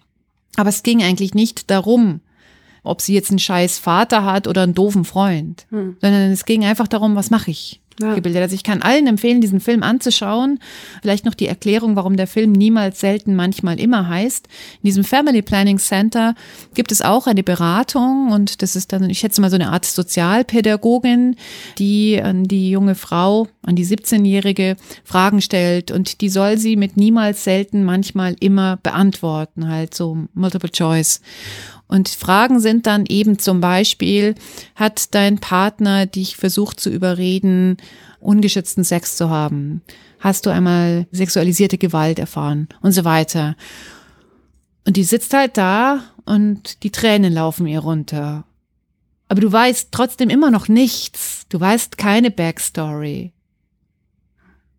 Aber 0.58 0.70
es 0.70 0.84
ging 0.84 1.02
eigentlich 1.02 1.34
nicht 1.34 1.72
darum, 1.72 2.20
ob 2.84 3.02
sie 3.02 3.14
jetzt 3.14 3.30
einen 3.30 3.40
scheiß 3.40 3.80
Vater 3.80 4.26
hat 4.26 4.48
oder 4.48 4.64
einen 4.64 4.74
doofen 4.74 5.06
Freund, 5.06 5.66
hm. 5.70 5.96
sondern 6.02 6.32
es 6.32 6.46
ging 6.46 6.66
einfach 6.66 6.88
darum, 6.88 7.16
was 7.16 7.30
mache 7.30 7.52
ich? 7.52 7.80
Ja. 8.00 8.16
gebildet. 8.16 8.42
Also 8.42 8.56
ich 8.56 8.64
kann 8.64 8.82
allen 8.82 9.08
empfehlen, 9.08 9.42
diesen 9.42 9.60
Film 9.60 9.84
anzuschauen. 9.84 10.60
Vielleicht 11.02 11.26
noch 11.26 11.34
die 11.34 11.48
Erklärung, 11.48 11.96
warum 11.96 12.18
der 12.18 12.28
Film 12.28 12.52
niemals, 12.52 13.00
selten, 13.00 13.36
manchmal 13.36 13.80
immer 13.80 14.08
heißt. 14.08 14.48
In 14.82 14.88
diesem 14.88 15.04
Family 15.04 15.42
Planning 15.42 15.78
Center 15.78 16.36
gibt 16.74 16.92
es 16.92 17.02
auch 17.02 17.28
eine 17.28 17.44
Beratung 17.44 18.32
und 18.32 18.62
das 18.62 18.76
ist 18.76 18.94
dann, 18.94 19.10
ich 19.10 19.20
schätze 19.20 19.42
mal, 19.42 19.50
so 19.50 19.56
eine 19.56 19.72
Art 19.72 19.86
Sozialpädagogin, 19.86 21.36
die 21.78 22.22
an 22.22 22.44
die 22.44 22.70
junge 22.70 22.96
Frau, 22.96 23.48
an 23.64 23.76
die 23.76 23.86
17-Jährige 23.86 24.76
Fragen 25.04 25.42
stellt 25.42 25.92
und 25.92 26.22
die 26.22 26.30
soll 26.30 26.58
sie 26.58 26.76
mit 26.76 26.98
niemals, 26.98 27.44
selten, 27.44 27.84
manchmal 27.84 28.36
immer 28.40 28.78
beantworten, 28.78 29.68
halt 29.68 29.94
so 29.94 30.18
Multiple 30.34 30.72
Choice. 30.72 31.22
Und 31.94 32.10
Fragen 32.10 32.60
sind 32.60 32.88
dann 32.88 33.06
eben 33.06 33.38
zum 33.38 33.62
Beispiel, 33.62 34.34
hat 34.74 35.14
dein 35.14 35.38
Partner 35.38 36.08
dich 36.08 36.38
versucht 36.38 36.80
zu 36.80 36.90
überreden, 36.90 37.78
ungeschützten 38.20 38.84
Sex 38.84 39.16
zu 39.16 39.30
haben? 39.30 39.84
Hast 40.20 40.48
du 40.48 40.50
einmal 40.50 41.06
sexualisierte 41.12 41.78
Gewalt 41.78 42.18
erfahren? 42.18 42.68
Und 42.82 42.94
so 42.94 43.06
weiter. 43.06 43.56
Und 44.88 44.98
die 44.98 45.04
sitzt 45.04 45.36
halt 45.36 45.56
da 45.56 46.04
und 46.26 46.82
die 46.82 46.90
Tränen 46.90 47.32
laufen 47.32 47.68
ihr 47.68 47.82
runter. 47.82 48.44
Aber 49.28 49.42
du 49.42 49.52
weißt 49.52 49.90
trotzdem 49.92 50.32
immer 50.32 50.50
noch 50.50 50.68
nichts. 50.68 51.46
Du 51.50 51.60
weißt 51.60 52.00
keine 52.00 52.32
Backstory 52.32 53.34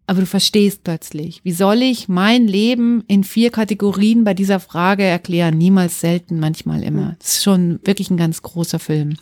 aber 0.07 0.21
du 0.21 0.27
verstehst 0.27 0.85
plötzlich. 0.85 1.41
Wie 1.45 1.53
soll 1.53 1.83
ich 1.83 2.09
mein 2.09 2.47
Leben 2.47 3.05
in 3.09 3.25
vier 3.25 3.51
Kategorien 3.51 4.25
bei 4.25 4.35
dieser 4.35 4.61
Frage 4.61 5.03
erklären? 5.03 5.57
Niemals, 5.57 6.01
selten, 6.01 6.41
manchmal 6.41 6.83
immer. 6.83 7.17
Das 7.19 7.37
ist 7.37 7.45
schon 7.45 7.81
wirklich 7.85 8.11
ein 8.11 8.17
ganz 8.17 8.43
großer 8.43 8.79
Film. 8.79 9.17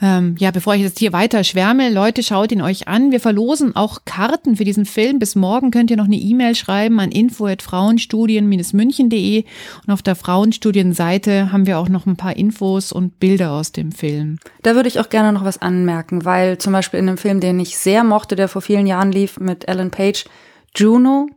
Ähm, 0.00 0.36
ja, 0.38 0.52
bevor 0.52 0.74
ich 0.74 0.82
jetzt 0.82 0.98
hier 0.98 1.12
weiter 1.12 1.44
schwärme, 1.44 1.88
Leute, 1.90 2.22
schaut 2.22 2.52
ihn 2.52 2.62
euch 2.62 2.86
an. 2.86 3.10
Wir 3.10 3.20
verlosen 3.20 3.74
auch 3.74 4.00
Karten 4.04 4.56
für 4.56 4.64
diesen 4.64 4.84
Film. 4.84 5.18
Bis 5.18 5.34
morgen 5.34 5.70
könnt 5.70 5.90
ihr 5.90 5.96
noch 5.96 6.04
eine 6.04 6.16
E-Mail 6.16 6.54
schreiben 6.54 7.00
an 7.00 7.10
info@frauenstudien-münchen.de 7.10 9.44
und 9.86 9.92
auf 9.92 10.02
der 10.02 10.14
Frauenstudienseite 10.14 11.50
haben 11.50 11.66
wir 11.66 11.78
auch 11.78 11.88
noch 11.88 12.04
ein 12.06 12.16
paar 12.16 12.36
Infos 12.36 12.92
und 12.92 13.18
Bilder 13.18 13.52
aus 13.52 13.72
dem 13.72 13.90
Film. 13.92 14.38
Da 14.62 14.76
würde 14.76 14.88
ich 14.88 15.00
auch 15.00 15.08
gerne 15.08 15.32
noch 15.32 15.44
was 15.44 15.60
anmerken, 15.60 16.24
weil 16.24 16.58
zum 16.58 16.72
Beispiel 16.72 17.00
in 17.00 17.08
einem 17.08 17.18
Film, 17.18 17.40
den 17.40 17.58
ich 17.58 17.76
sehr 17.76 18.04
mochte, 18.04 18.36
der 18.36 18.46
vor 18.48 18.62
vielen 18.62 18.86
Jahren 18.86 19.10
lief 19.10 19.40
mit 19.40 19.66
Ellen 19.66 19.90
Page, 19.90 20.24
Juno, 20.76 21.28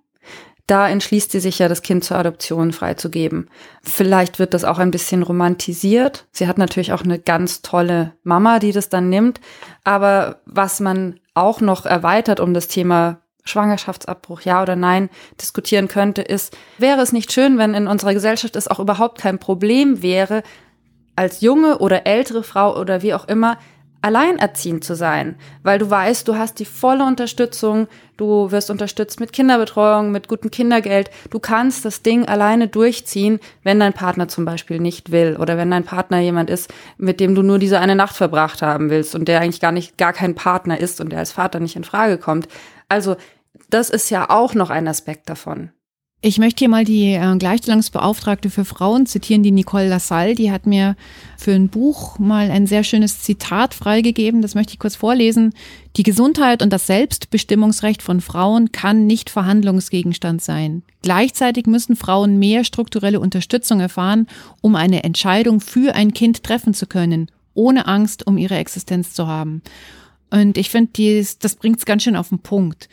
da 0.72 0.88
entschließt 0.88 1.34
sie 1.34 1.42
sich 1.42 1.60
ja, 1.60 1.68
das 1.68 1.82
Kind 1.82 2.06
zur 2.06 2.18
Adoption 2.18 2.72
freizugeben. 2.72 3.50
Vielleicht 3.84 4.40
wird 4.40 4.54
das 4.54 4.64
auch 4.64 4.80
ein 4.80 4.90
bisschen 4.90 5.22
romantisiert. 5.22 6.28
Sie 6.32 6.48
hat 6.48 6.58
natürlich 6.58 6.94
auch 6.94 7.04
eine 7.04 7.20
ganz 7.20 7.62
tolle 7.62 8.14
Mama, 8.24 8.60
die 8.60 8.72
das 8.72 8.88
dann 8.88 9.10
nimmt. 9.10 9.42
Aber 9.84 10.40
was 10.46 10.80
man 10.80 11.20
auch 11.34 11.60
noch 11.60 11.86
erweitert 11.86 12.40
um 12.40 12.54
das 12.54 12.70
Thema 12.70 13.20
Schwangerschaftsabbruch, 13.44 14.42
ja 14.42 14.62
oder 14.62 14.78
nein, 14.78 15.10
diskutieren 15.42 15.90
könnte, 15.90 16.22
ist, 16.22 16.56
wäre 16.78 17.02
es 17.02 17.12
nicht 17.12 17.34
schön, 17.34 17.58
wenn 17.58 17.74
in 17.74 17.88
unserer 17.88 18.14
Gesellschaft 18.14 18.56
es 18.56 18.70
auch 18.70 18.80
überhaupt 18.80 19.20
kein 19.20 19.40
Problem 19.40 20.02
wäre, 20.02 20.42
als 21.18 21.42
junge 21.42 21.80
oder 21.80 22.08
ältere 22.08 22.44
Frau 22.44 22.80
oder 22.80 23.02
wie 23.02 23.14
auch 23.14 23.28
immer 23.28 23.58
alleinerziehend 24.02 24.84
zu 24.84 24.96
sein, 24.96 25.36
weil 25.64 25.78
du 25.78 25.90
weißt, 25.90 26.28
du 26.28 26.36
hast 26.36 26.60
die 26.60 26.66
volle 26.66 27.06
Unterstützung, 27.06 27.88
du 28.18 28.52
wirst 28.52 28.72
unterstützt 28.72 29.20
mit 29.20 29.32
Kinderbetreuung, 29.32 30.12
mit 30.12 30.28
gutem 30.28 30.50
Kindergeld, 30.50 31.12
du 31.30 31.40
kannst 31.40 31.86
das 31.86 32.02
Ding 32.02 32.28
alleine 32.28 32.68
durchziehen, 32.68 33.40
wenn 33.64 33.80
dein 33.80 33.94
Partner 33.94 34.28
zum 34.28 34.46
Beispiel 34.46 34.80
nicht 34.80 35.12
will 35.12 35.38
oder 35.40 35.58
wenn 35.58 35.70
dein 35.70 35.84
Partner 35.84 36.20
jemand 36.20 36.50
ist, 36.50 36.74
mit 36.98 37.20
dem 37.20 37.36
du 37.36 37.44
nur 37.44 37.60
diese 37.60 37.80
eine 37.80 37.96
Nacht 37.96 38.16
verbracht 38.16 38.62
haben 38.62 38.90
willst 38.90 39.14
und 39.14 39.28
der 39.28 39.42
eigentlich 39.42 39.62
gar 39.62 39.72
nicht, 39.72 39.98
gar 39.98 40.14
kein 40.14 40.36
Partner 40.36 40.80
ist 40.80 41.00
und 41.00 41.12
der 41.12 41.20
als 41.20 41.32
Vater 41.32 41.60
nicht 41.60 41.76
in 41.76 41.84
Frage 41.84 42.18
kommt. 42.18 42.48
Also, 42.90 43.16
das 43.70 43.90
ist 43.90 44.10
ja 44.10 44.30
auch 44.30 44.54
noch 44.54 44.70
ein 44.70 44.88
Aspekt 44.88 45.30
davon. 45.30 45.72
Ich 46.24 46.38
möchte 46.38 46.60
hier 46.60 46.70
mal 46.70 46.86
die 46.86 47.14
äh, 47.14 47.36
Gleichstellungsbeauftragte 47.36 48.52
für 48.52 48.64
Frauen 48.64 49.08
zitieren, 49.08 49.42
die 49.42 49.50
Nicole 49.50 49.90
Lassalle. 49.90 50.36
Die 50.36 50.52
hat 50.52 50.68
mir 50.68 50.96
für 51.36 51.52
ein 51.52 51.68
Buch 51.68 52.20
mal 52.20 52.52
ein 52.52 52.68
sehr 52.68 52.84
schönes 52.84 53.22
Zitat 53.22 53.74
freigegeben. 53.74 54.44
Das 54.44 54.54
möchte 54.54 54.74
ich 54.74 54.80
kurz 54.80 54.96
vorlesen. 54.96 55.56
Die 55.98 56.04
Gesundheit 56.04 56.62
und 56.62 56.72
das 56.72 56.86
Selbstbestimmungsrecht 56.86 58.04
von 58.04 58.22
Frauen 58.22 58.72
kann 58.72 59.08
nicht 59.08 59.32
Verhandlungsgegenstand 59.32 60.44
sein. 60.44 60.84
Gleichzeitig 61.02 61.66
müssen 61.66 61.96
Frauen 61.96 62.38
mehr 62.38 62.66
strukturelle 62.66 63.20
Unterstützung 63.20 63.80
erfahren, 63.80 64.28
um 64.62 64.76
eine 64.76 65.04
Entscheidung 65.04 65.60
für 65.60 65.96
ein 65.96 66.14
Kind 66.14 66.44
treffen 66.44 66.76
zu 66.76 66.86
können, 66.86 67.32
ohne 67.56 67.88
Angst 67.88 68.28
um 68.28 68.38
ihre 68.38 68.58
Existenz 68.58 69.16
zu 69.16 69.26
haben. 69.26 69.64
Und 70.30 70.60
ich 70.60 70.70
finde, 70.70 71.26
das 71.40 71.56
bringt 71.56 71.80
es 71.80 71.86
ganz 71.86 72.04
schön 72.04 72.16
auf 72.16 72.30
den 72.30 72.40
Punkt 72.40 72.90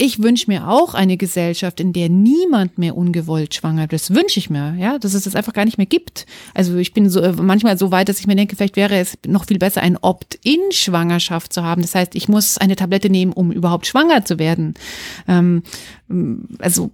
ich 0.00 0.22
wünsche 0.22 0.48
mir 0.48 0.68
auch 0.68 0.94
eine 0.94 1.16
Gesellschaft, 1.16 1.80
in 1.80 1.92
der 1.92 2.08
niemand 2.08 2.78
mehr 2.78 2.96
ungewollt 2.96 3.52
schwanger 3.54 3.82
wird. 3.82 3.94
Das 3.94 4.14
wünsche 4.14 4.38
ich 4.38 4.48
mir, 4.48 4.76
ja, 4.78 4.96
dass 4.96 5.12
es 5.12 5.24
das 5.24 5.34
einfach 5.34 5.52
gar 5.52 5.64
nicht 5.64 5.76
mehr 5.76 5.88
gibt. 5.88 6.24
Also 6.54 6.76
ich 6.76 6.94
bin 6.94 7.10
so 7.10 7.20
manchmal 7.42 7.76
so 7.76 7.90
weit, 7.90 8.08
dass 8.08 8.20
ich 8.20 8.28
mir 8.28 8.36
denke, 8.36 8.54
vielleicht 8.54 8.76
wäre 8.76 8.96
es 8.96 9.18
noch 9.26 9.46
viel 9.46 9.58
besser, 9.58 9.82
ein 9.82 9.96
Opt-in-Schwangerschaft 9.96 11.52
zu 11.52 11.64
haben. 11.64 11.82
Das 11.82 11.96
heißt, 11.96 12.14
ich 12.14 12.28
muss 12.28 12.58
eine 12.58 12.76
Tablette 12.76 13.10
nehmen, 13.10 13.32
um 13.32 13.50
überhaupt 13.50 13.88
schwanger 13.88 14.24
zu 14.24 14.38
werden. 14.38 14.74
Ähm, 15.26 15.64
also 16.60 16.92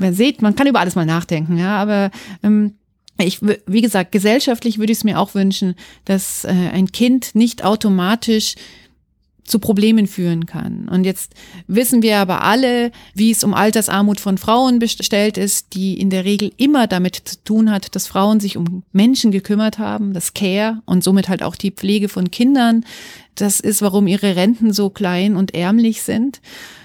man 0.00 0.12
sieht, 0.12 0.42
man 0.42 0.56
kann 0.56 0.66
über 0.66 0.80
alles 0.80 0.96
mal 0.96 1.06
nachdenken, 1.06 1.58
ja, 1.58 1.76
aber 1.76 2.10
ähm, 2.42 2.72
ich, 3.18 3.38
wie 3.40 3.82
gesagt, 3.82 4.10
gesellschaftlich 4.10 4.78
würde 4.78 4.90
ich 4.90 4.98
es 4.98 5.04
mir 5.04 5.20
auch 5.20 5.34
wünschen, 5.34 5.76
dass 6.06 6.44
äh, 6.44 6.48
ein 6.48 6.90
Kind 6.90 7.36
nicht 7.36 7.64
automatisch 7.64 8.56
zu 9.44 9.58
Problemen 9.58 10.06
führen 10.06 10.46
kann. 10.46 10.88
Und 10.88 11.04
jetzt 11.04 11.34
wissen 11.66 12.02
wir 12.02 12.18
aber 12.18 12.42
alle, 12.42 12.92
wie 13.14 13.30
es 13.30 13.42
um 13.42 13.54
Altersarmut 13.54 14.20
von 14.20 14.38
Frauen 14.38 14.78
bestellt 14.78 15.36
ist, 15.36 15.74
die 15.74 15.98
in 15.98 16.10
der 16.10 16.24
Regel 16.24 16.52
immer 16.56 16.86
damit 16.86 17.16
zu 17.16 17.42
tun 17.42 17.70
hat, 17.70 17.94
dass 17.94 18.06
Frauen 18.06 18.40
sich 18.40 18.56
um 18.56 18.84
Menschen 18.92 19.32
gekümmert 19.32 19.78
haben, 19.78 20.12
das 20.12 20.34
Care 20.34 20.80
und 20.86 21.02
somit 21.02 21.28
halt 21.28 21.42
auch 21.42 21.56
die 21.56 21.72
Pflege 21.72 22.08
von 22.08 22.30
Kindern. 22.30 22.84
Das 23.34 23.58
ist, 23.58 23.82
warum 23.82 24.06
ihre 24.06 24.36
Renten 24.36 24.72
so 24.72 24.90
klein 24.90 25.36
und 25.36 25.54
ärmlich 25.54 26.02
sind. 26.02 26.40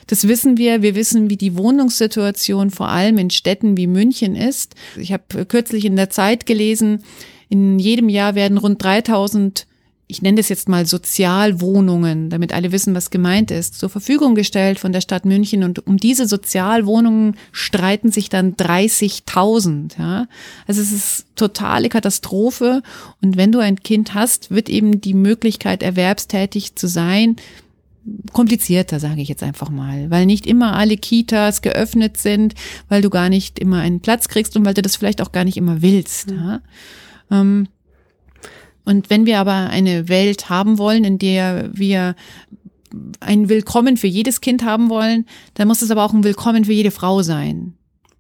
Das 0.08 0.28
wissen 0.28 0.58
wir. 0.58 0.82
Wir 0.82 0.96
wissen, 0.96 1.30
wie 1.30 1.38
die 1.38 1.58
Wohnungssituation 1.58 2.72
vor 2.72 2.88
allem 2.88 3.18
in 3.18 3.30
Städten 3.30 3.78
wie 3.78 3.88
München 3.88 4.36
ist. 4.36 4.74
Ich 4.96 5.12
habe 5.14 5.46
kürzlich 5.46 5.86
in 5.86 5.96
der 5.96 6.10
Zeit 6.10 6.46
gelesen, 6.46 7.04
in 7.50 7.80
jedem 7.80 8.10
Jahr 8.10 8.36
werden 8.36 8.58
rund 8.58 8.84
3000 8.84 9.67
ich 10.10 10.22
nenne 10.22 10.38
das 10.38 10.48
jetzt 10.48 10.70
mal 10.70 10.86
Sozialwohnungen, 10.86 12.30
damit 12.30 12.54
alle 12.54 12.72
wissen, 12.72 12.96
was 12.96 13.10
gemeint 13.10 13.52
ist, 13.52 13.78
zur 13.78 13.90
Verfügung 13.90 14.36
gestellt 14.36 14.80
von 14.80 14.94
der 14.94 15.02
Stadt 15.02 15.26
München. 15.26 15.64
Und 15.64 15.86
um 15.86 15.98
diese 15.98 16.28
Sozialwohnungen 16.28 17.36
streiten 17.52 18.10
sich 18.10 18.30
dann 18.30 18.56
30.000. 18.56 20.00
Ja? 20.00 20.28
Also 20.66 20.82
es 20.82 20.94
ist 20.94 21.26
totale 21.36 21.90
Katastrophe. 21.90 22.84
Und 23.22 23.36
wenn 23.36 23.52
du 23.52 23.60
ein 23.60 23.82
Kind 23.84 24.14
hast, 24.14 24.50
wird 24.50 24.70
eben 24.70 25.02
die 25.02 25.14
Möglichkeit, 25.14 25.84
erwerbstätig 25.84 26.76
zu 26.76 26.88
sein, 26.88 27.36
komplizierter, 28.32 29.02
sage 29.02 29.22
ich 29.22 29.28
jetzt 29.28 29.44
einfach 29.44 29.70
mal, 29.70 30.10
weil 30.10 30.26
nicht 30.26 30.48
immer 30.48 30.78
alle 30.78 30.96
Kitas 30.96 31.62
geöffnet 31.62 32.16
sind, 32.16 32.56
weil 32.88 33.02
du 33.02 33.10
gar 33.10 33.28
nicht 33.28 33.60
immer 33.60 33.80
einen 33.80 34.00
Platz 34.00 34.30
kriegst 34.30 34.56
und 34.56 34.64
weil 34.64 34.74
du 34.74 34.82
das 34.82 34.96
vielleicht 34.96 35.22
auch 35.22 35.34
gar 35.34 35.44
nicht 35.44 35.58
immer 35.58 35.82
willst. 35.82 36.32
Ja? 36.32 36.62
Ähm, 37.30 37.68
Und 38.88 39.10
wenn 39.10 39.26
wir 39.26 39.40
aber 39.40 39.52
eine 39.52 40.08
Welt 40.08 40.50
haben 40.50 40.78
wollen, 40.78 41.04
in 41.04 41.20
der 41.20 41.70
wir 41.74 42.16
ein 43.20 43.50
Willkommen 43.50 43.98
für 43.98 44.08
jedes 44.08 44.40
Kind 44.40 44.64
haben 44.64 44.90
wollen, 44.90 45.26
dann 45.56 45.68
muss 45.68 45.82
es 45.82 45.92
aber 45.92 46.06
auch 46.06 46.14
ein 46.14 46.24
Willkommen 46.24 46.64
für 46.64 46.72
jede 46.72 46.92
Frau 46.92 47.22
sein. 47.22 47.74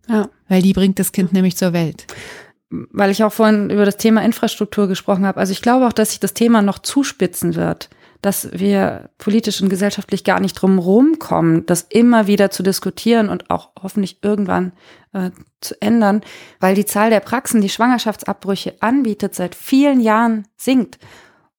Ja. 0.09 0.27
Weil 0.49 0.61
die 0.61 0.73
bringt 0.73 0.99
das 0.99 1.13
Kind 1.13 1.31
nämlich 1.31 1.55
zur 1.55 1.71
Welt. 1.71 2.05
Weil 2.69 3.11
ich 3.11 3.23
auch 3.23 3.31
vorhin 3.31 3.69
über 3.69 3.85
das 3.85 3.95
Thema 3.95 4.25
Infrastruktur 4.25 4.89
gesprochen 4.89 5.25
habe. 5.25 5.39
Also 5.39 5.53
ich 5.53 5.61
glaube 5.61 5.87
auch, 5.87 5.93
dass 5.93 6.09
sich 6.09 6.19
das 6.19 6.33
Thema 6.33 6.61
noch 6.61 6.79
zuspitzen 6.79 7.55
wird 7.55 7.89
dass 8.21 8.49
wir 8.51 9.09
politisch 9.17 9.61
und 9.61 9.69
gesellschaftlich 9.69 10.23
gar 10.23 10.39
nicht 10.39 10.53
drum 10.53 10.79
rumkommen, 10.79 11.65
das 11.65 11.83
immer 11.83 12.27
wieder 12.27 12.49
zu 12.49 12.63
diskutieren 12.63 13.29
und 13.29 13.49
auch 13.49 13.69
hoffentlich 13.81 14.19
irgendwann 14.23 14.73
äh, 15.13 15.31
zu 15.61 15.79
ändern, 15.81 16.21
weil 16.59 16.75
die 16.75 16.85
Zahl 16.85 17.09
der 17.09 17.19
Praxen, 17.19 17.61
die 17.61 17.69
Schwangerschaftsabbrüche 17.69 18.75
anbietet, 18.81 19.35
seit 19.35 19.55
vielen 19.55 19.99
Jahren 19.99 20.47
sinkt. 20.55 20.99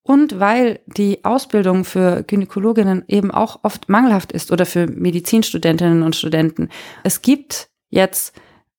Und 0.03 0.41
weil 0.41 0.81
die 0.87 1.25
Ausbildung 1.25 1.85
für 1.85 2.23
Gynäkologinnen 2.23 3.05
eben 3.09 3.31
auch 3.31 3.61
oft 3.63 3.91
mangelhaft 3.91 4.33
ist 4.33 4.51
oder 4.51 4.65
für 4.65 4.87
Medizinstudentinnen 4.87 6.03
und 6.03 6.17
Studenten. 6.17 6.71
Es 7.05 7.21
gibt 7.21 7.69
jetzt, 7.91 8.35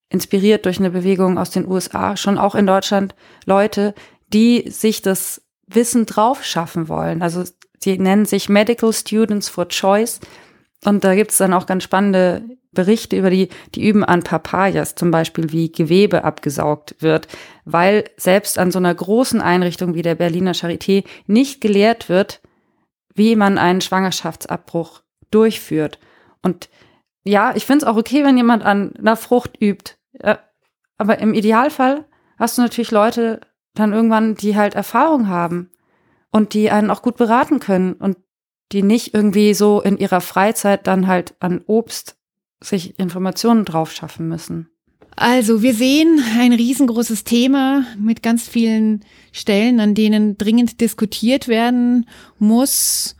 inspiriert 0.09 0.65
durch 0.65 0.79
eine 0.79 0.89
Bewegung 0.89 1.37
aus 1.37 1.51
den 1.51 1.67
USA, 1.67 2.17
schon 2.17 2.39
auch 2.39 2.55
in 2.55 2.65
Deutschland 2.65 3.13
Leute, 3.45 3.93
die 4.33 4.71
sich 4.71 5.03
das 5.03 5.43
Wissen 5.67 6.07
drauf 6.07 6.43
schaffen 6.43 6.87
wollen. 6.87 7.21
Also 7.21 7.43
die 7.85 7.97
nennen 7.97 8.25
sich 8.25 8.49
Medical 8.49 8.93
Students 8.93 9.49
for 9.49 9.67
Choice. 9.67 10.19
Und 10.85 11.03
da 11.03 11.15
gibt's 11.15 11.37
dann 11.37 11.53
auch 11.53 11.65
ganz 11.65 11.83
spannende 11.83 12.43
Berichte 12.71 13.17
über 13.17 13.29
die, 13.29 13.49
die 13.75 13.87
üben 13.87 14.03
an 14.03 14.23
Papayas, 14.23 14.95
zum 14.95 15.11
Beispiel, 15.11 15.51
wie 15.51 15.71
Gewebe 15.71 16.23
abgesaugt 16.23 16.95
wird, 16.99 17.27
weil 17.65 18.05
selbst 18.15 18.59
an 18.59 18.71
so 18.71 18.79
einer 18.79 18.93
großen 18.93 19.41
Einrichtung 19.41 19.95
wie 19.95 20.03
der 20.03 20.15
Berliner 20.15 20.53
Charité 20.53 21.03
nicht 21.25 21.61
gelehrt 21.61 22.09
wird, 22.09 22.41
wie 23.15 23.35
man 23.35 23.57
einen 23.57 23.81
Schwangerschaftsabbruch 23.81 25.01
durchführt. 25.31 25.99
Und 26.41 26.69
ja, 27.23 27.55
ich 27.55 27.65
finde 27.65 27.85
es 27.85 27.91
auch 27.91 27.97
okay, 27.97 28.23
wenn 28.23 28.37
jemand 28.37 28.63
an 28.63 28.95
einer 28.95 29.17
Frucht 29.17 29.59
übt. 29.59 29.95
Aber 30.97 31.19
im 31.19 31.33
Idealfall 31.33 32.05
hast 32.37 32.57
du 32.57 32.61
natürlich 32.61 32.91
Leute 32.91 33.41
dann 33.73 33.93
irgendwann, 33.93 34.35
die 34.35 34.55
halt 34.55 34.75
Erfahrung 34.75 35.27
haben 35.27 35.71
und 36.31 36.53
die 36.53 36.71
einen 36.71 36.91
auch 36.91 37.01
gut 37.01 37.17
beraten 37.17 37.59
können 37.59 37.93
und 37.93 38.17
die 38.71 38.83
nicht 38.83 39.13
irgendwie 39.13 39.53
so 39.53 39.81
in 39.81 39.97
ihrer 39.97 40.21
Freizeit 40.21 40.87
dann 40.87 41.07
halt 41.07 41.35
an 41.39 41.61
Obst 41.65 42.17
sich 42.61 42.99
Informationen 42.99 43.65
drauf 43.65 43.91
schaffen 43.91 44.27
müssen. 44.27 44.69
Also 45.15 45.61
wir 45.61 45.73
sehen 45.73 46.23
ein 46.39 46.53
riesengroßes 46.53 47.23
Thema 47.23 47.83
mit 47.97 48.23
ganz 48.23 48.47
vielen 48.47 49.03
Stellen, 49.31 49.79
an 49.79 49.95
denen 49.95 50.37
dringend 50.37 50.79
diskutiert 50.79 51.47
werden 51.47 52.07
muss. 52.37 53.15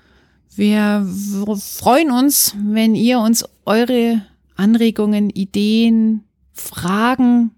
Wir 0.56 1.06
freuen 1.06 2.12
uns, 2.12 2.56
wenn 2.64 2.96
ihr 2.96 3.20
uns 3.20 3.44
eure 3.66 4.22
Anregungen, 4.56 5.30
Ideen, 5.30 6.24
Fragen 6.54 7.52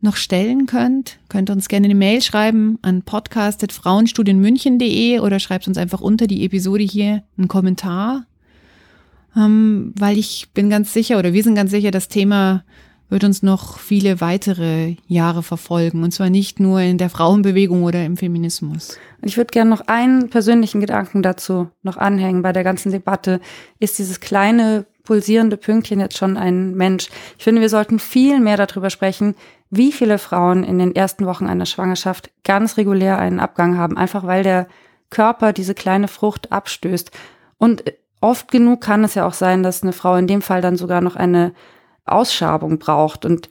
noch 0.00 0.16
stellen 0.16 0.66
könnt. 0.66 1.18
Könnt 1.28 1.50
uns 1.50 1.68
gerne 1.68 1.84
eine 1.86 1.94
Mail 1.94 2.22
schreiben 2.22 2.78
an 2.82 3.02
podcast.frauenstudienmünchen.de 3.02 5.20
oder 5.20 5.38
schreibt 5.40 5.68
uns 5.68 5.78
einfach 5.78 6.00
unter 6.00 6.26
die 6.26 6.44
Episode 6.44 6.82
hier 6.84 7.22
einen 7.36 7.48
Kommentar. 7.48 8.26
Ähm, 9.36 9.92
weil 9.98 10.18
ich 10.18 10.48
bin 10.54 10.70
ganz 10.70 10.92
sicher 10.92 11.18
oder 11.18 11.32
wir 11.32 11.42
sind 11.42 11.54
ganz 11.54 11.70
sicher, 11.70 11.90
das 11.90 12.08
Thema 12.08 12.64
wird 13.08 13.24
uns 13.24 13.42
noch 13.42 13.78
viele 13.78 14.20
weitere 14.20 14.96
Jahre 15.06 15.42
verfolgen. 15.42 16.02
Und 16.02 16.12
zwar 16.12 16.30
nicht 16.30 16.58
nur 16.58 16.80
in 16.80 16.98
der 16.98 17.10
Frauenbewegung 17.10 17.84
oder 17.84 18.04
im 18.04 18.16
Feminismus. 18.16 18.98
Ich 19.22 19.36
würde 19.36 19.52
gerne 19.52 19.70
noch 19.70 19.86
einen 19.86 20.28
persönlichen 20.28 20.80
Gedanken 20.80 21.22
dazu 21.22 21.68
noch 21.82 21.96
anhängen 21.96 22.42
bei 22.42 22.52
der 22.52 22.64
ganzen 22.64 22.90
Debatte. 22.90 23.40
Ist 23.78 23.98
dieses 23.98 24.20
kleine 24.20 24.86
pulsierende 25.06 25.56
Pünktchen 25.56 26.00
jetzt 26.00 26.18
schon 26.18 26.36
ein 26.36 26.74
Mensch? 26.74 27.08
Ich 27.38 27.44
finde, 27.44 27.62
wir 27.62 27.70
sollten 27.70 27.98
viel 27.98 28.38
mehr 28.40 28.58
darüber 28.58 28.90
sprechen, 28.90 29.34
wie 29.70 29.92
viele 29.92 30.18
Frauen 30.18 30.62
in 30.64 30.78
den 30.78 30.94
ersten 30.94 31.24
Wochen 31.24 31.46
einer 31.46 31.64
Schwangerschaft 31.64 32.30
ganz 32.44 32.76
regulär 32.76 33.18
einen 33.18 33.40
Abgang 33.40 33.78
haben, 33.78 33.96
einfach 33.96 34.26
weil 34.26 34.42
der 34.42 34.68
Körper 35.08 35.54
diese 35.54 35.74
kleine 35.74 36.08
Frucht 36.08 36.52
abstößt. 36.52 37.10
Und 37.56 37.84
oft 38.20 38.50
genug 38.50 38.82
kann 38.82 39.04
es 39.04 39.14
ja 39.14 39.26
auch 39.26 39.32
sein, 39.32 39.62
dass 39.62 39.82
eine 39.82 39.92
Frau 39.92 40.16
in 40.16 40.26
dem 40.26 40.42
Fall 40.42 40.60
dann 40.60 40.76
sogar 40.76 41.00
noch 41.00 41.16
eine 41.16 41.54
Ausschabung 42.04 42.78
braucht. 42.78 43.24
Und 43.24 43.48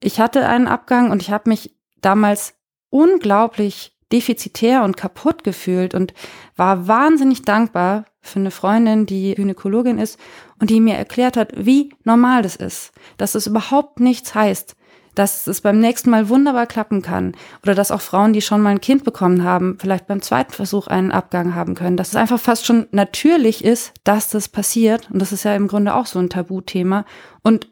ich 0.00 0.20
hatte 0.20 0.46
einen 0.46 0.68
Abgang 0.68 1.10
und 1.10 1.22
ich 1.22 1.30
habe 1.30 1.48
mich 1.48 1.74
damals 2.00 2.54
unglaublich 2.90 3.96
defizitär 4.12 4.84
und 4.84 4.96
kaputt 4.96 5.44
gefühlt 5.44 5.94
und 5.94 6.14
war 6.56 6.88
wahnsinnig 6.88 7.42
dankbar 7.42 8.04
für 8.28 8.38
eine 8.38 8.50
Freundin, 8.50 9.06
die 9.06 9.34
Gynäkologin 9.34 9.98
ist 9.98 10.18
und 10.60 10.70
die 10.70 10.80
mir 10.80 10.94
erklärt 10.94 11.36
hat, 11.36 11.52
wie 11.56 11.94
normal 12.04 12.42
das 12.42 12.56
ist, 12.56 12.92
dass 13.16 13.34
es 13.34 13.46
überhaupt 13.46 14.00
nichts 14.00 14.34
heißt, 14.34 14.76
dass 15.18 15.48
es 15.48 15.60
beim 15.60 15.80
nächsten 15.80 16.10
Mal 16.10 16.28
wunderbar 16.28 16.66
klappen 16.66 17.02
kann 17.02 17.34
oder 17.62 17.74
dass 17.74 17.90
auch 17.90 18.00
Frauen, 18.00 18.32
die 18.32 18.40
schon 18.40 18.60
mal 18.60 18.70
ein 18.70 18.80
Kind 18.80 19.02
bekommen 19.02 19.42
haben, 19.42 19.76
vielleicht 19.80 20.06
beim 20.06 20.22
zweiten 20.22 20.52
Versuch 20.52 20.86
einen 20.86 21.10
Abgang 21.10 21.56
haben 21.56 21.74
können, 21.74 21.96
dass 21.96 22.10
es 22.10 22.16
einfach 22.16 22.38
fast 22.38 22.66
schon 22.66 22.86
natürlich 22.92 23.64
ist, 23.64 23.94
dass 24.04 24.30
das 24.30 24.48
passiert. 24.48 25.10
Und 25.10 25.20
das 25.20 25.32
ist 25.32 25.44
ja 25.44 25.56
im 25.56 25.66
Grunde 25.66 25.94
auch 25.94 26.06
so 26.06 26.20
ein 26.20 26.30
Tabuthema. 26.30 27.04
Und 27.42 27.68